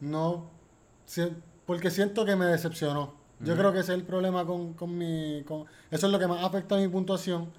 no, 0.00 0.44
si- 1.04 1.28
porque 1.66 1.90
siento 1.90 2.24
que 2.24 2.34
me 2.36 2.46
decepcionó. 2.46 3.12
Yo 3.40 3.54
creo 3.54 3.70
que 3.70 3.80
ese 3.80 3.92
es 3.92 3.98
el 3.98 4.04
problema 4.06 4.46
con, 4.46 4.72
con 4.72 4.96
mi, 4.96 5.42
con, 5.46 5.66
eso 5.90 6.06
es 6.06 6.12
lo 6.12 6.18
que 6.18 6.26
más 6.26 6.42
afecta 6.42 6.76
a 6.76 6.78
mi 6.78 6.88
puntuación. 6.88 7.50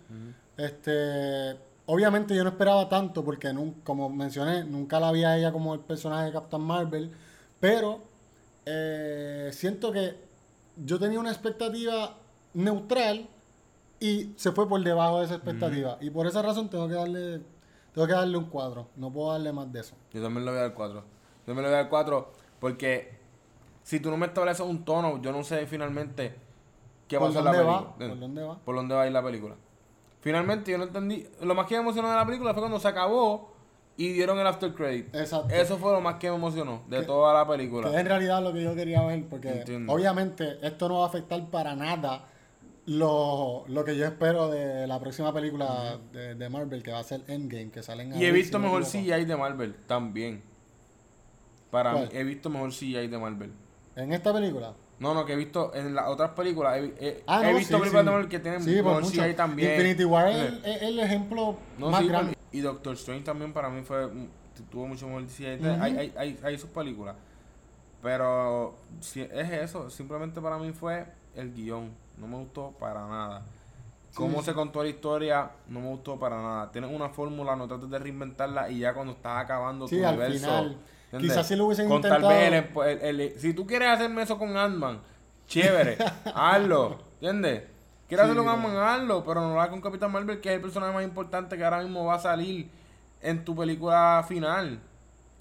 Este, 0.57 1.55
obviamente 1.85 2.35
yo 2.35 2.43
no 2.43 2.49
esperaba 2.49 2.89
tanto 2.89 3.23
porque 3.23 3.49
nun- 3.53 3.75
como 3.83 4.09
mencioné, 4.09 4.63
nunca 4.63 4.99
la 4.99 5.11
vi 5.11 5.23
a 5.23 5.37
ella 5.37 5.51
como 5.51 5.75
el 5.75 5.81
personaje 5.81 6.25
de 6.25 6.31
Captain 6.31 6.63
Marvel, 6.63 7.11
pero 7.59 7.99
eh, 8.65 9.51
siento 9.53 9.91
que 9.91 10.15
yo 10.83 10.97
tenía 10.97 11.19
una 11.19 11.29
expectativa 11.31 12.15
neutral 12.55 13.27
y 13.99 14.33
se 14.35 14.51
fue 14.51 14.67
por 14.69 14.83
debajo 14.83 15.19
de 15.19 15.25
esa 15.25 15.35
expectativa 15.35 15.97
y 16.01 16.09
por 16.09 16.27
esa 16.27 16.41
razón 16.41 16.69
tengo 16.69 16.87
que 16.87 16.93
darle 16.95 17.41
tengo 17.93 18.05
que 18.07 18.13
darle 18.13 18.37
un 18.37 18.45
4, 18.45 18.87
no 18.95 19.11
puedo 19.11 19.31
darle 19.31 19.51
más 19.51 19.71
de 19.73 19.79
eso. 19.79 19.95
Yo 20.13 20.21
también 20.21 20.45
le 20.45 20.51
voy 20.51 20.59
a 20.59 20.63
dar 20.63 20.73
4. 20.75 20.93
Yo 21.01 21.03
también 21.45 21.63
le 21.63 21.69
voy 21.69 21.73
a 21.73 21.81
dar 21.81 21.89
4 21.89 22.31
porque 22.59 23.17
si 23.83 23.99
tú 23.99 24.11
no 24.11 24.17
me 24.17 24.27
estableces 24.27 24.65
un 24.65 24.85
tono, 24.85 25.19
yo 25.21 25.31
no 25.31 25.43
sé 25.43 25.65
finalmente 25.65 26.35
qué 27.07 27.17
va 27.17 27.23
a 27.23 27.27
¿Por 27.29 27.33
ser 27.33 27.43
la 27.43 27.51
película. 27.51 27.93
¿Por 27.97 28.19
dónde 28.19 28.43
va? 28.43 28.59
Por 28.59 28.75
dónde 28.75 28.93
va 28.95 29.01
a 29.03 29.07
ir 29.07 29.13
la 29.13 29.23
película. 29.23 29.55
Finalmente 30.21 30.71
yo 30.71 30.77
no 30.77 30.83
entendí. 30.83 31.27
Lo 31.41 31.55
más 31.55 31.65
que 31.67 31.75
me 31.75 31.81
emocionó 31.81 32.09
de 32.09 32.15
la 32.15 32.25
película 32.25 32.53
fue 32.53 32.61
cuando 32.61 32.79
se 32.79 32.87
acabó 32.87 33.53
y 33.95 34.09
dieron 34.13 34.37
el 34.37 34.45
after 34.45 34.73
credit. 34.75 35.15
Exacto. 35.15 35.53
Eso 35.53 35.77
fue 35.77 35.91
lo 35.93 36.01
más 36.01 36.15
que 36.15 36.29
me 36.29 36.35
emocionó 36.35 36.81
de 36.89 36.99
Que- 36.99 37.05
toda 37.05 37.33
la 37.33 37.45
Que 37.45 37.51
película. 37.57 37.89
es 37.89 37.95
en 37.95 38.05
realidad 38.05 38.43
lo 38.43 38.53
que 38.53 38.61
yo 38.61 38.75
quería 38.75 39.01
ver, 39.03 39.25
porque 39.27 39.49
Entiendo. 39.59 39.91
obviamente 39.91 40.59
esto 40.61 40.87
no 40.89 40.99
va 40.99 41.05
a 41.05 41.07
afectar 41.07 41.43
para 41.49 41.75
nada 41.75 42.25
lo, 42.87 43.65
lo 43.67 43.83
que 43.85 43.95
yo 43.97 44.05
espero 44.05 44.49
de 44.49 44.87
la 44.87 44.99
próxima 44.99 45.33
película 45.33 45.99
de, 46.13 46.35
de 46.35 46.49
Marvel, 46.49 46.81
que 46.81 46.91
va 46.91 46.99
a 46.99 47.03
ser 47.03 47.21
Endgame, 47.27 47.69
que 47.69 47.83
salen 47.83 48.15
Y 48.19 48.25
he 48.25 48.31
visto 48.31 48.57
mejor 48.59 48.83
CGI 48.85 49.25
de 49.25 49.35
Marvel 49.35 49.75
también. 49.87 50.41
Para 51.69 51.91
¿Cuál? 51.91 52.05
mí, 52.05 52.09
he 52.13 52.23
visto 52.23 52.49
mejor 52.49 52.71
CGI 52.71 53.07
de 53.07 53.17
Marvel. 53.17 53.51
¿En 53.95 54.13
esta 54.13 54.31
película? 54.33 54.73
No, 54.99 55.13
no, 55.13 55.25
que 55.25 55.33
he 55.33 55.35
visto 55.35 55.75
en 55.75 55.93
las 55.93 56.07
otras 56.07 56.31
películas. 56.31 56.77
He, 56.77 56.85
he- 56.99 57.23
Ah, 57.27 57.41
he 57.43 57.51
no, 57.51 57.57
visto 57.57 57.75
sí, 57.75 57.79
películas 57.81 58.01
sí. 58.01 58.05
de 58.05 58.11
Marvel 58.11 58.29
que 58.29 58.39
tienen 58.39 58.63
Sí, 58.63 58.71
mejor 58.71 59.03
mucho. 59.03 59.21
CGI 59.21 59.33
también. 59.35 59.71
Infinity 59.73 60.05
War 60.05 60.27
es 60.29 60.35
Eh, 60.37 60.59
el, 60.63 60.83
el 60.83 60.99
ejemplo 60.99 61.57
No, 61.77 61.89
más 61.91 62.07
grande. 62.07 62.33
y 62.53 62.61
Doctor 62.61 62.93
Strange 62.95 63.25
también 63.25 63.51
para 63.53 63.69
mí 63.69 63.81
fue 63.83 64.09
tuvo 64.71 64.87
mucho 64.87 65.05
mejor 65.07 65.25
CGI. 65.27 65.45
Hay, 65.45 65.97
hay, 65.97 66.13
hay, 66.17 66.39
hay 66.41 66.57
sus 66.57 66.69
películas. 66.69 67.15
Pero 68.01 68.75
si 68.99 69.21
es 69.21 69.51
eso, 69.51 69.89
simplemente 69.89 70.39
para 70.41 70.57
mí 70.57 70.71
fue 70.71 71.05
el 71.35 71.53
guion. 71.53 71.91
No 72.17 72.27
me 72.27 72.37
gustó 72.37 72.71
para 72.79 73.07
nada. 73.07 73.43
Cómo 74.15 74.39
Sí. 74.39 74.45
se 74.45 74.53
contó 74.53 74.81
la 74.83 74.89
historia, 74.89 75.51
no 75.67 75.79
me 75.79 75.87
gustó 75.89 76.17
para 76.17 76.41
nada. 76.41 76.71
Tienes 76.71 76.91
una 76.91 77.09
fórmula, 77.09 77.55
no 77.55 77.67
trates 77.67 77.89
de 77.89 77.99
reinventarla 77.99 78.69
y 78.69 78.79
ya 78.79 78.93
cuando 78.93 79.13
estás 79.13 79.43
acabando 79.43 79.87
Sí, 79.87 79.97
tu 79.99 80.05
al 80.07 80.15
universo. 80.15 80.45
final. 80.47 80.77
Quizás 81.19 81.47
si 81.47 81.55
lo 81.55 81.65
hubiesen 81.65 81.87
Con 81.87 81.97
intentado. 81.97 82.27
tal 82.27 82.33
vez 82.51 82.65
el- 82.83 83.01
el- 83.01 83.21
el- 83.21 83.39
si 83.39 83.53
tú 83.53 83.65
quieres 83.67 83.89
hacerme 83.89 84.23
eso 84.23 84.37
con 84.37 84.57
Ant-Man, 84.57 84.99
chévere, 85.47 85.97
hazlo. 86.35 86.99
¿Entiendes? 87.15 87.63
Quieres 88.07 88.25
Sí, 88.25 88.31
hacerlo 88.31 88.43
con. 88.43 88.53
Ant-Man, 88.53 88.77
hazlo, 88.77 89.23
pero 89.23 89.41
no 89.41 89.49
lo 89.53 89.59
hagas 89.59 89.69
con 89.69 89.81
Capitán 89.81 90.11
Marvel, 90.11 90.39
que 90.41 90.49
es 90.49 90.55
el 90.55 90.61
personaje 90.61 90.93
más 90.93 91.03
importante 91.03 91.57
que 91.57 91.63
ahora 91.63 91.81
mismo 91.81 92.05
va 92.05 92.15
a 92.15 92.19
salir 92.19 92.69
en 93.21 93.43
tu 93.45 93.55
película 93.55 94.23
final. 94.27 94.79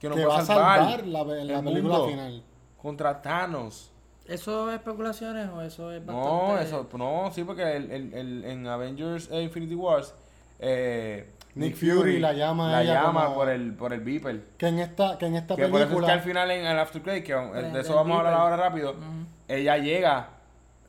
Que 0.00 0.08
nos 0.08 0.16
que 0.18 0.24
va, 0.26 0.34
va 0.34 0.40
a 0.40 0.44
salvar, 0.44 0.78
salvar 0.80 1.06
la, 1.06 1.24
la 1.24 1.58
el 1.58 1.64
película 1.64 2.00
final. 2.06 2.42
contra 2.80 3.22
Thanos. 3.22 3.92
¿Eso 4.26 4.68
es 4.70 4.76
especulaciones 4.76 5.48
o 5.50 5.62
eso 5.62 5.92
es 5.92 6.04
bastante...? 6.04 6.30
No, 6.30 6.58
eso, 6.58 6.88
no, 6.98 7.30
sí, 7.32 7.44
porque 7.44 7.76
el, 7.76 7.90
el, 7.90 8.12
el- 8.14 8.44
en 8.44 8.66
Avengers 8.66 9.28
eh, 9.30 9.42
Infinity 9.42 9.74
Wars, 9.76 10.14
eh, 10.58 11.30
Nick 11.54 11.76
Fury 11.76 12.18
la 12.18 12.32
llama 12.32 12.70
la 12.72 12.82
ella 12.82 12.94
llama 13.04 13.24
como- 13.26 13.36
por 13.36 13.48
el 13.48 13.72
por 13.74 13.92
el 13.92 14.00
Beeper. 14.00 14.42
Que 14.58 14.66
en 14.68 14.80
esta, 14.80 15.16
que 15.16 15.26
en 15.26 15.36
esta 15.36 15.54
Que 15.56 15.68
por 15.68 15.80
eso 15.80 15.84
es 15.84 15.88
que 15.88 15.94
película. 15.94 16.12
al 16.12 16.20
final 16.20 16.50
en 16.50 16.66
el 16.66 16.78
After 16.78 17.00
Credit, 17.02 17.24
que 17.24 17.32
eh, 17.32 17.48
Prende 17.52 17.70
de 17.70 17.80
eso 17.80 17.94
vamos 17.94 18.16
a 18.16 18.18
hablar 18.18 18.32
beeper. 18.34 18.42
ahora 18.52 18.56
rápido, 18.68 18.90
Ujú. 18.90 19.26
ella 19.48 19.78
llega, 19.78 20.28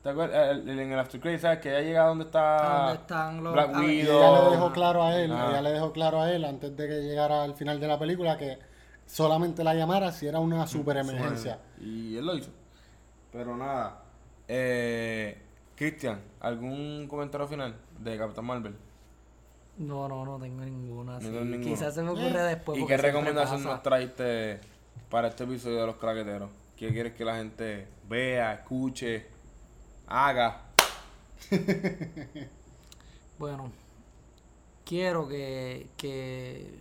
¿te 0.03 0.09
acuerdas? 0.09 0.49
El- 0.51 0.69
el- 0.69 0.79
En 0.79 0.91
el 0.91 0.99
After 0.99 1.21
Credit, 1.21 1.39
¿sabes? 1.39 1.59
Que 1.59 1.69
ella 1.69 1.81
llega 1.81 2.03
donde 2.07 2.25
está 2.25 2.79
¿Dónde 2.79 2.93
están 3.01 3.43
los 3.43 3.53
Black 3.53 3.77
Widow. 3.77 4.17
ella 4.17 4.43
le 4.43 4.49
dejó 4.55 4.71
claro 4.73 5.03
a 5.03 5.15
él, 5.15 5.31
Ah. 5.31 5.47
ella 5.51 5.61
le 5.61 5.71
dejó 5.71 5.91
claro 5.93 6.21
a 6.21 6.31
él 6.31 6.43
antes 6.43 6.75
de 6.75 6.87
que 6.87 7.01
llegara 7.03 7.43
al 7.43 7.53
final 7.53 7.79
de 7.79 7.87
la 7.87 7.97
película 7.99 8.37
que 8.37 8.57
solamente 9.07 9.63
la 9.63 9.73
llamara 9.73 10.11
si 10.11 10.27
era 10.27 10.39
una 10.39 10.67
super 10.67 10.97
emergencia. 10.97 11.59
Y 11.81 12.15
él 12.17 12.25
lo 12.25 12.35
hizo. 12.35 12.51
Pero 13.31 13.57
nada. 13.57 14.03
Eh, 14.47 15.41
Cristian, 15.75 16.21
¿algún 16.39 17.07
comentario 17.07 17.47
final 17.47 17.75
de 17.99 18.17
Capitán 18.17 18.45
Marvel? 18.45 18.75
No, 19.77 20.07
no, 20.07 20.25
no 20.25 20.39
tengo 20.39 20.63
ninguna. 20.63 21.19
sí. 21.19 21.29
Quizás 21.63 21.95
se 21.95 22.03
me 22.03 22.09
ocurre 22.09 22.43
después. 22.43 22.79
¿Y 22.79 22.85
qué 22.85 22.97
recomendación 22.97 23.63
nos 23.63 23.81
traiste 23.81 24.59
para 25.09 25.27
este 25.29 25.43
episodio 25.43 25.81
de 25.81 25.85
Los 25.87 25.95
Craqueteros? 25.97 26.49
¿Qué 26.75 26.91
quieres 26.91 27.13
que 27.13 27.25
la 27.25 27.37
gente 27.37 27.87
vea, 28.07 28.53
escuche, 28.53 29.25
haga? 30.07 30.61
Bueno, 33.39 33.71
quiero 34.83 35.27
que, 35.27 35.89
que, 35.95 36.73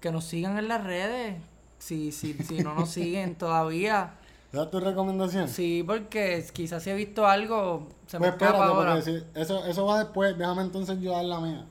que 0.00 0.10
nos 0.12 0.24
sigan 0.24 0.58
en 0.58 0.68
las 0.68 0.84
redes. 0.84 1.36
Si, 1.78 2.12
si, 2.12 2.34
si 2.34 2.60
no 2.60 2.74
nos 2.74 2.90
siguen 2.90 3.34
todavía. 3.38 4.14
¿Esa 4.52 4.62
es 4.64 4.70
tu 4.70 4.80
recomendación? 4.80 5.48
Sí, 5.48 5.82
porque 5.86 6.44
quizás 6.52 6.82
si 6.82 6.90
he 6.90 6.94
visto 6.94 7.26
algo, 7.26 7.88
se 8.06 8.18
me 8.18 8.32
Pues 8.32 8.32
escapa 8.32 8.66
ahora. 8.66 8.98
eso, 9.34 9.64
eso 9.66 9.86
va 9.86 9.98
después, 10.04 10.36
déjame 10.38 10.62
entonces 10.62 10.98
yo 11.00 11.12
dar 11.12 11.24
la 11.24 11.40
mía. 11.40 11.66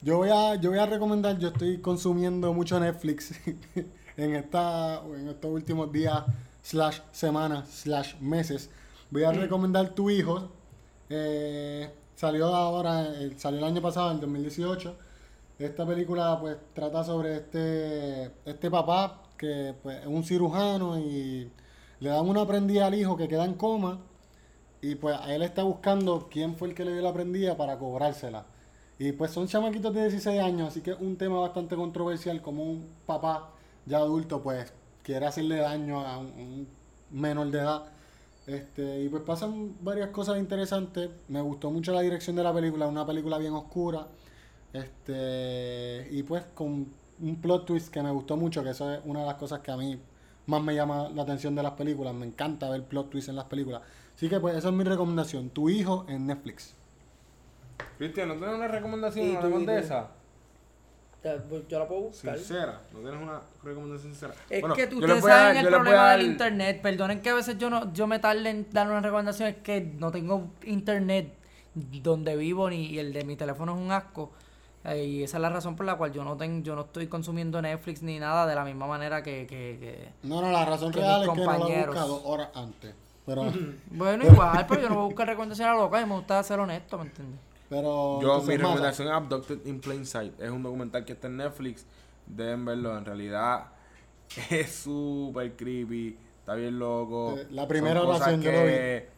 Yo 0.00 0.16
voy 0.18 0.30
a, 0.30 0.54
yo 0.56 0.70
voy 0.70 0.78
a 0.78 0.86
recomendar, 0.86 1.38
yo 1.38 1.48
estoy 1.48 1.78
consumiendo 1.80 2.52
mucho 2.52 2.78
Netflix 2.80 3.32
en 4.16 4.34
esta, 4.34 5.02
en 5.16 5.28
estos 5.28 5.50
últimos 5.50 5.92
días, 5.92 6.24
slash 6.62 7.00
semanas, 7.12 7.68
slash 7.68 8.14
meses. 8.20 8.70
Voy 9.10 9.24
a 9.24 9.32
recomendar 9.32 9.90
Tu 9.90 10.10
Hijo. 10.10 10.50
eh, 11.10 11.90
salió 12.16 12.46
ahora, 12.54 13.06
eh, 13.14 13.32
salió 13.36 13.58
el 13.60 13.64
año 13.64 13.80
pasado, 13.82 14.10
en 14.12 14.20
2018. 14.20 14.96
Esta 15.58 15.84
película 15.84 16.38
pues 16.40 16.56
trata 16.72 17.02
sobre 17.02 17.36
este, 17.36 18.30
este 18.44 18.70
papá 18.70 19.22
que 19.36 19.74
pues, 19.82 20.00
es 20.00 20.06
un 20.06 20.22
cirujano 20.22 20.98
y 21.00 21.50
le 21.98 22.10
dan 22.10 22.28
una 22.28 22.46
prendida 22.46 22.86
al 22.86 22.94
hijo 22.94 23.16
que 23.16 23.26
queda 23.26 23.44
en 23.44 23.54
coma 23.54 23.98
y 24.80 24.94
pues 24.94 25.16
a 25.18 25.34
él 25.34 25.42
está 25.42 25.64
buscando 25.64 26.28
quién 26.30 26.54
fue 26.54 26.68
el 26.68 26.74
que 26.74 26.84
le 26.84 26.92
dio 26.92 27.02
la 27.02 27.12
prendida 27.12 27.56
para 27.56 27.76
cobrársela. 27.76 28.46
Y 29.00 29.10
pues 29.12 29.32
son 29.32 29.48
chamaquitos 29.48 29.92
de 29.94 30.02
16 30.02 30.40
años, 30.40 30.68
así 30.68 30.80
que 30.80 30.92
es 30.92 31.00
un 31.00 31.16
tema 31.16 31.40
bastante 31.40 31.74
controversial 31.74 32.40
como 32.40 32.62
un 32.62 32.88
papá 33.04 33.50
ya 33.84 33.98
adulto 33.98 34.40
pues 34.42 34.72
quiere 35.02 35.26
hacerle 35.26 35.56
daño 35.56 36.06
a 36.06 36.18
un, 36.18 36.26
un 36.26 36.68
menor 37.10 37.50
de 37.50 37.58
edad. 37.58 37.82
Este, 38.46 39.02
y 39.02 39.08
pues 39.08 39.24
pasan 39.24 39.74
varias 39.80 40.10
cosas 40.10 40.38
interesantes. 40.38 41.10
Me 41.26 41.40
gustó 41.40 41.70
mucho 41.72 41.92
la 41.92 42.00
dirección 42.00 42.36
de 42.36 42.44
la 42.44 42.54
película, 42.54 42.86
una 42.86 43.04
película 43.04 43.38
bien 43.38 43.54
oscura. 43.54 44.06
Este, 44.72 46.08
y 46.10 46.22
pues 46.22 46.44
con 46.54 46.86
un 47.20 47.36
plot 47.40 47.66
twist 47.66 47.92
que 47.92 48.02
me 48.02 48.10
gustó 48.10 48.36
mucho, 48.36 48.62
que 48.62 48.70
eso 48.70 48.92
es 48.92 49.00
una 49.04 49.20
de 49.20 49.26
las 49.26 49.34
cosas 49.36 49.60
que 49.60 49.70
a 49.70 49.76
mí 49.76 49.98
más 50.46 50.62
me 50.62 50.74
llama 50.74 51.08
la 51.14 51.22
atención 51.22 51.54
de 51.54 51.62
las 51.62 51.72
películas. 51.72 52.14
Me 52.14 52.26
encanta 52.26 52.68
ver 52.70 52.82
plot 52.84 53.10
twists 53.10 53.28
en 53.28 53.36
las 53.36 53.46
películas. 53.46 53.82
Así 54.16 54.28
que 54.28 54.40
pues 54.40 54.56
esa 54.56 54.68
es 54.68 54.74
mi 54.74 54.84
recomendación. 54.84 55.50
Tu 55.50 55.68
hijo 55.70 56.04
en 56.08 56.26
Netflix. 56.26 56.74
Cristian, 57.98 58.28
¿no 58.28 58.34
tienes 58.34 58.54
una 58.56 58.68
recomendación 58.68 59.26
¿Y 59.26 59.32
tú, 59.32 59.38
además 59.38 59.60
de 59.60 59.66
tú? 59.66 59.84
esa? 59.84 60.08
Pues, 61.20 61.68
Yo 61.68 61.78
la 61.80 61.88
puedo 61.88 62.00
buscar. 62.02 62.36
Sincera, 62.38 62.80
¿no 62.92 63.00
tienes 63.00 63.20
una 63.20 63.40
recomendación 63.62 64.12
sincera? 64.12 64.34
Es 64.48 64.60
Bueno, 64.60 64.74
que 64.76 64.86
les 64.86 64.94
ustedes 64.94 65.24
saben 65.24 65.56
el 65.56 65.66
problema 65.66 65.96
dar- 65.96 66.18
del 66.18 66.26
internet. 66.28 66.80
Perdonen 66.80 67.20
que 67.20 67.30
a 67.30 67.34
veces 67.34 67.58
yo 67.58 67.70
no 67.70 67.92
yo 67.92 68.06
me 68.06 68.18
tarde 68.18 68.48
en 68.48 68.66
dar 68.70 68.86
una 68.88 69.00
recomendación. 69.00 69.48
Es 69.48 69.56
que 69.56 69.80
no 69.80 70.10
tengo 70.12 70.48
internet 70.64 71.34
donde 71.74 72.36
vivo 72.36 72.70
ni 72.70 72.86
y 72.86 72.98
el 72.98 73.12
de 73.12 73.24
mi 73.24 73.36
teléfono 73.36 73.74
es 73.76 73.80
un 73.80 73.90
asco. 73.92 74.30
Eh, 74.84 75.04
y 75.04 75.22
esa 75.24 75.36
es 75.38 75.42
la 75.42 75.48
razón 75.50 75.74
por 75.76 75.84
la 75.86 75.96
cual 75.96 76.12
yo 76.12 76.24
no 76.24 76.36
tengo, 76.36 76.62
yo 76.62 76.74
no 76.76 76.82
estoy 76.82 77.08
consumiendo 77.08 77.60
Netflix 77.60 78.02
ni 78.02 78.18
nada 78.18 78.46
de 78.46 78.54
la 78.54 78.64
misma 78.64 78.86
manera 78.86 79.22
que, 79.22 79.46
que, 79.46 79.76
que- 79.80 80.08
No, 80.22 80.40
no, 80.40 80.50
la 80.52 80.64
razón 80.64 80.92
Que 80.92 81.00
real 81.00 81.20
mis 81.20 81.28
es 81.30 81.34
que 81.34 81.40
no 81.40 81.46
lo 81.46 81.52
he 81.52 81.56
compañeros. 81.58 81.86
buscado 81.94 82.24
horas 82.24 82.48
antes. 82.54 82.94
Pero, 83.26 83.42
Bueno, 83.90 84.24
igual, 84.24 84.64
pero 84.68 84.80
yo 84.82 84.88
no 84.88 84.94
voy 84.94 85.04
a 85.04 85.06
buscar 85.08 85.26
recomendaciones 85.26 85.72
a 85.72 85.76
la 85.76 85.82
loca 85.82 86.00
y 86.00 86.06
me 86.06 86.14
gusta 86.14 86.42
ser 86.42 86.60
honesto, 86.60 86.96
¿me 86.98 87.04
entiendes? 87.04 87.40
pero 87.68 88.18
Yo, 88.22 88.40
mi 88.42 88.56
recomendación 88.56 89.08
es 89.08 89.14
Abducted 89.14 89.66
in 89.66 89.80
Plain 89.80 90.06
Sight. 90.06 90.40
Es 90.40 90.50
un 90.50 90.62
documental 90.62 91.04
que 91.04 91.12
está 91.12 91.26
en 91.26 91.36
Netflix. 91.36 91.84
Deben 92.26 92.64
verlo. 92.64 92.96
En 92.96 93.04
realidad 93.04 93.66
es 94.50 94.72
súper 94.74 95.52
creepy. 95.54 96.16
Está 96.40 96.54
bien 96.54 96.78
loco. 96.78 97.36
Eh, 97.36 97.46
la 97.50 97.68
primera 97.68 98.00
Son 98.00 98.06
cosas 98.08 98.20
oración 98.22 98.40
yo 98.42 98.52
lo 98.52 98.58
que- 98.66 99.08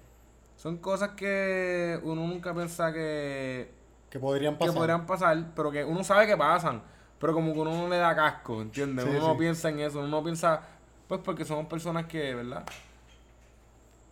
Son 0.57 0.77
cosas 0.79 1.11
que 1.11 2.01
uno 2.03 2.27
nunca 2.27 2.53
piensa 2.53 2.93
que, 2.93 3.71
que 4.11 4.19
podrían 4.19 4.55
que 4.55 4.59
pasar. 4.59 4.75
podrían 4.75 5.07
pasar, 5.07 5.53
pero 5.55 5.71
que 5.71 5.85
uno 5.85 6.05
sabe 6.05 6.27
que 6.27 6.37
pasan. 6.37 6.83
Pero 7.19 7.35
como 7.35 7.53
que 7.53 7.61
uno 7.61 7.73
no 7.77 7.89
le 7.89 7.99
da 7.99 8.15
casco, 8.17 8.61
¿entiendes? 8.63 9.05
Sí, 9.05 9.11
uno 9.11 9.29
no 9.29 9.37
piensa 9.37 9.69
en 9.69 9.81
eso. 9.81 9.99
Uno 10.01 10.09
no 10.09 10.25
piensa, 10.25 10.63
pues 11.07 11.21
porque 11.23 11.45
somos 11.45 11.67
personas 11.67 12.07
que, 12.07 12.35
¿verdad? 12.35 12.65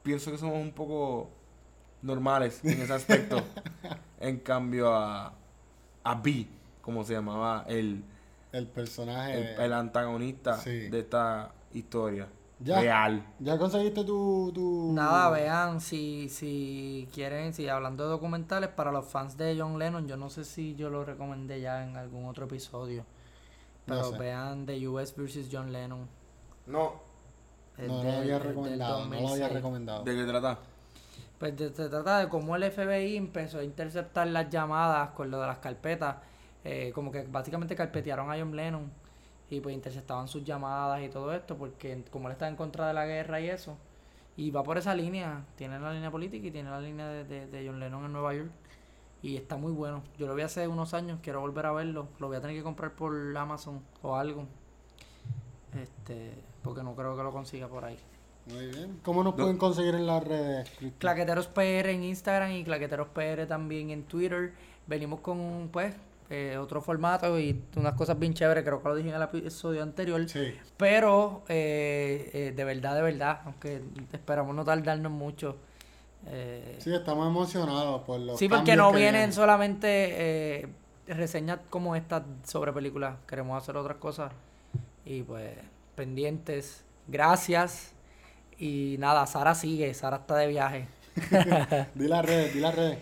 Pienso 0.03 0.31
que 0.31 0.39
somos 0.39 0.57
un 0.57 0.73
poco 0.73 1.31
normales 2.03 2.65
en 2.65 2.83
ese 2.83 2.93
aspecto. 2.93 3.43
en 4.21 4.39
cambio 4.39 4.95
a, 4.95 5.33
a 6.05 6.15
B, 6.17 6.47
como 6.83 7.03
se 7.05 7.15
llamaba 7.15 7.65
el, 7.67 8.05
El 8.53 8.67
personaje. 8.69 9.55
el, 9.55 9.61
el 9.61 9.73
antagonista 9.73 10.59
sí. 10.59 10.89
de 10.89 11.01
esta 11.01 11.53
historia 11.73 12.29
Ya. 12.61 12.81
real. 12.81 13.25
¿Ya 13.39 13.57
conseguiste 13.57 14.03
tu, 14.05 14.51
tu... 14.53 14.93
Nada, 14.93 15.31
vean, 15.31 15.81
si, 15.81 16.29
si 16.29 17.09
quieren, 17.15 17.55
si 17.55 17.69
hablando 17.69 18.05
de 18.05 18.11
documentales, 18.11 18.71
para 18.71 18.91
los 18.91 19.07
fans 19.07 19.37
de 19.37 19.57
John 19.59 19.79
Lennon, 19.79 20.09
yo 20.09 20.17
no 20.17 20.29
sé 20.29 20.45
si 20.45 20.75
yo 20.75 20.91
lo 20.91 21.05
recomendé 21.05 21.61
ya 21.61 21.85
en 21.85 21.97
algún 21.97 22.27
otro 22.27 22.47
episodio. 22.47 23.05
No 23.87 23.95
Pero 23.95 24.11
sé. 24.11 24.19
vean 24.19 24.67
The 24.67 24.89
US 24.89 25.15
vs. 25.17 25.49
John 25.53 25.73
Lennon. 25.73 26.09
No, 26.67 26.95
No, 27.79 28.03
lo 28.03 28.11
había 28.13 28.39
recomendado, 28.41 29.05
no 29.05 29.11
lo 29.11 29.17
había 29.17 29.23
2006. 29.49 29.53
recomendado. 29.53 30.03
¿de 30.05 30.17
qué 30.17 30.25
trata? 30.25 30.59
Pues 31.39 31.57
de- 31.57 31.73
se 31.73 31.89
trata 31.89 32.19
de 32.19 32.29
cómo 32.29 32.57
el 32.57 32.65
FBI 32.65 33.17
empezó 33.17 33.61
a 33.61 33.65
interceptar 33.65 34.27
las 34.27 34.51
llamadas 34.51 35.11
con 35.11 35.31
lo 35.31 35.41
de 35.41 35.47
las 35.47 35.59
carpetas. 35.59 36.17
eh, 36.65 36.91
como 36.93 37.13
que 37.13 37.23
básicamente 37.23 37.77
carpetearon 37.77 38.31
a 38.33 38.37
John 38.37 38.55
Lennon 38.55 38.91
y 39.51 39.61
pues 39.61 39.75
interceptaban 39.75 40.29
sus 40.29 40.45
llamadas 40.45 41.03
y 41.03 41.09
todo 41.09 41.33
esto 41.35 41.57
porque 41.57 42.05
como 42.11 42.29
él 42.29 42.33
está 42.33 42.49
en 42.49 42.57
contra 42.57 42.87
de 42.89 42.95
la 42.95 43.07
guerra 43.07 43.41
y 43.41 43.49
eso. 43.49 43.77
Y 44.37 44.51
va 44.53 44.63
por 44.63 44.79
esa 44.79 44.95
línea, 44.95 45.45
tiene 45.57 45.81
la 45.81 45.93
línea 45.93 46.11
política 46.11 46.47
y 46.47 46.51
tiene 46.51 46.71
la 46.71 46.81
línea 46.81 47.09
de, 47.09 47.25
de- 47.25 47.47
de 47.47 47.67
John 47.67 47.81
Lennon 47.81 48.05
en 48.05 48.13
Nueva 48.13 48.35
York. 48.35 48.51
Y 49.21 49.37
está 49.37 49.57
muy 49.57 49.73
bueno. 49.73 50.03
Yo 50.17 50.29
lo 50.29 50.35
vi 50.37 50.43
hace 50.43 50.69
unos 50.69 50.95
años, 50.95 51.19
quiero 51.23 51.41
volver 51.41 51.67
a 51.67 51.73
verlo. 51.73 52.07
Lo 52.21 52.29
voy 52.29 52.37
a 52.37 52.41
tener 52.41 52.55
que 52.55 52.63
comprar 52.63 52.93
por 52.93 53.13
Amazon 53.37 53.81
o 54.03 54.15
algo. 54.15 54.47
Este, 55.81 56.33
porque 56.63 56.83
no 56.83 56.95
creo 56.95 57.17
que 57.17 57.23
lo 57.23 57.33
consiga 57.33 57.69
por 57.69 57.85
ahí. 57.85 57.99
Muy 58.47 58.67
bien. 58.69 59.01
¿Cómo 59.05 59.23
nos 59.23 59.35
pueden 59.35 59.59
conseguir 59.59 59.95
en 59.95 60.07
las 60.07 60.25
redes? 60.25 60.71
Claqueteros 60.99 61.49
PR 61.49 61.91
en 61.91 62.05
Instagram 62.05 62.53
y 62.53 62.65
Claqueteros 62.65 63.09
PR 63.09 63.47
también 63.47 63.91
en 63.91 64.05
Twitter. 64.05 64.55
Venimos 64.87 65.21
con, 65.21 65.69
pues, 65.71 65.95
eh, 66.31 66.59
otro 66.59 66.81
formato 66.83 67.39
y 67.41 67.63
unas 67.77 67.95
cosas 67.95 68.19
bien 68.19 68.35
chéveres, 68.35 68.65
creo 68.65 68.83
que 68.83 68.89
lo 68.89 68.95
dije 68.97 69.09
en 69.09 69.15
el 69.15 69.23
episodio 69.23 69.83
anterior. 69.83 70.29
Sí. 70.29 70.55
Pero, 70.77 71.43
eh, 71.49 72.31
eh, 72.35 72.53
de 72.55 72.65
verdad, 72.65 72.95
de 72.97 73.03
verdad, 73.03 73.41
aunque 73.45 73.83
esperamos 74.13 74.55
no 74.55 74.65
tardarnos 74.65 75.11
mucho. 75.13 75.57
eh, 76.27 76.77
Sí, 76.79 76.93
estamos 76.95 77.27
emocionados 77.29 78.03
por 78.03 78.21
los 78.21 78.39
sí, 78.39 78.49
porque 78.49 78.77
no 78.77 78.93
que 78.93 78.99
vienen 78.99 79.33
solamente 79.33 79.87
eh, 80.63 80.69
reseñas 81.07 81.61
como 81.71 81.97
estas 81.97 82.23
sobre 82.45 82.73
películas. 82.73 83.17
Queremos 83.27 83.61
hacer 83.63 83.77
otras 83.77 83.97
cosas. 83.99 84.33
Y 85.05 85.23
pues, 85.23 85.53
pendientes. 85.95 86.85
Gracias. 87.07 87.93
Y 88.59 88.97
nada, 88.99 89.27
Sara 89.27 89.55
sigue. 89.55 89.95
Sara 89.95 90.17
está 90.19 90.37
de 90.37 90.47
viaje. 90.49 90.89
Di 91.95 92.07
las 92.09 92.25
redes, 92.25 92.55
di 92.55 92.61
las 92.61 92.75
redes. 92.75 92.99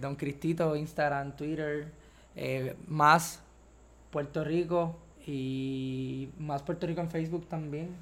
Don 0.00 0.16
Cristito, 0.16 0.76
Instagram, 0.76 1.34
Twitter. 1.36 1.90
Eh, 2.36 2.76
más 2.86 3.42
Puerto 4.10 4.44
Rico. 4.44 4.96
Y 5.26 6.28
más 6.38 6.62
Puerto 6.62 6.86
Rico 6.86 7.00
en 7.00 7.10
Facebook 7.10 7.48
también. 7.48 7.96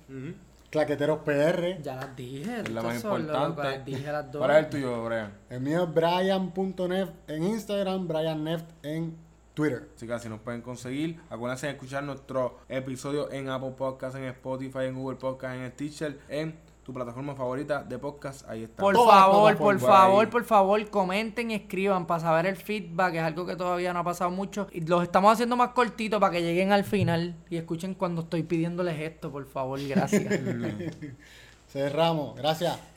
Claqueteros 0.69 1.21
PR. 1.21 1.81
Ya 1.81 1.97
las 1.97 2.15
dije. 2.15 2.61
Es 2.61 2.69
la 2.69 2.83
más 2.83 2.97
importante. 2.97 3.63
Las 3.63 3.85
dije 3.85 4.13
las 4.13 4.31
dos. 4.31 4.41
¿Cuál 4.41 4.51
es 4.51 4.65
el 4.65 4.71
tuyo, 4.71 5.05
Brian? 5.05 5.33
El 5.49 5.61
mío 5.61 5.85
es 5.85 5.95
Brian.neft 5.95 7.13
en 7.31 7.45
Instagram, 7.45 8.07
BrianNeft 8.07 8.67
en 8.83 9.17
Twitter. 9.55 9.89
Así 9.95 10.07
que 10.07 10.13
así 10.13 10.29
nos 10.29 10.41
pueden 10.41 10.61
conseguir. 10.61 11.21
Acuérdense 11.31 11.67
de 11.69 11.73
escuchar 11.73 12.03
nuestro 12.03 12.59
episodio 12.69 13.31
en 13.31 13.49
Apple 13.49 13.75
Podcast, 13.79 14.17
en 14.17 14.25
Spotify, 14.25 14.81
en 14.87 14.97
Google 14.97 15.17
Podcast, 15.17 15.55
en 15.55 15.71
Stitcher, 15.71 16.19
en 16.29 16.59
tu 16.85 16.93
plataforma 16.93 17.35
favorita 17.35 17.83
de 17.83 17.99
podcast. 17.99 18.49
Ahí 18.49 18.65
está. 18.65 18.83
Por 18.83 18.95
Todas 18.95 19.15
favor, 19.15 19.57
por 19.57 19.81
favor, 19.81 20.25
Ahí. 20.27 20.31
por 20.31 20.45
favor, 20.45 20.91
comenten, 20.91 21.51
escriban 21.51 22.07
para 22.07 22.21
saber 22.21 22.47
el 22.47 22.57
feedback, 22.57 23.15
es 23.15 23.23
algo 23.23 23.47
que 23.47 23.57
todavía 23.57 23.93
no 23.93 24.01
ha 24.01 24.05
pasado 24.05 24.31
mucho. 24.31 24.69
Y 24.71 24.83
los 24.83 25.03
estamos 25.03 25.33
haciendo 25.33 25.57
más 25.57 25.71
cortitos 25.71 26.21
para 26.21 26.33
que 26.33 26.43
lleguen 26.43 26.73
al 26.73 26.85
final 26.85 27.37
y 27.51 27.57
escuchen 27.57 27.95
cuando 27.95 28.23
estoy 28.23 28.43
pidiéndoles 28.43 29.01
esto, 29.01 29.33
por 29.33 29.47
favor, 29.47 29.81
gracias. 29.89 30.33
Cerramos. 31.69 32.37
Gracias. 32.37 32.94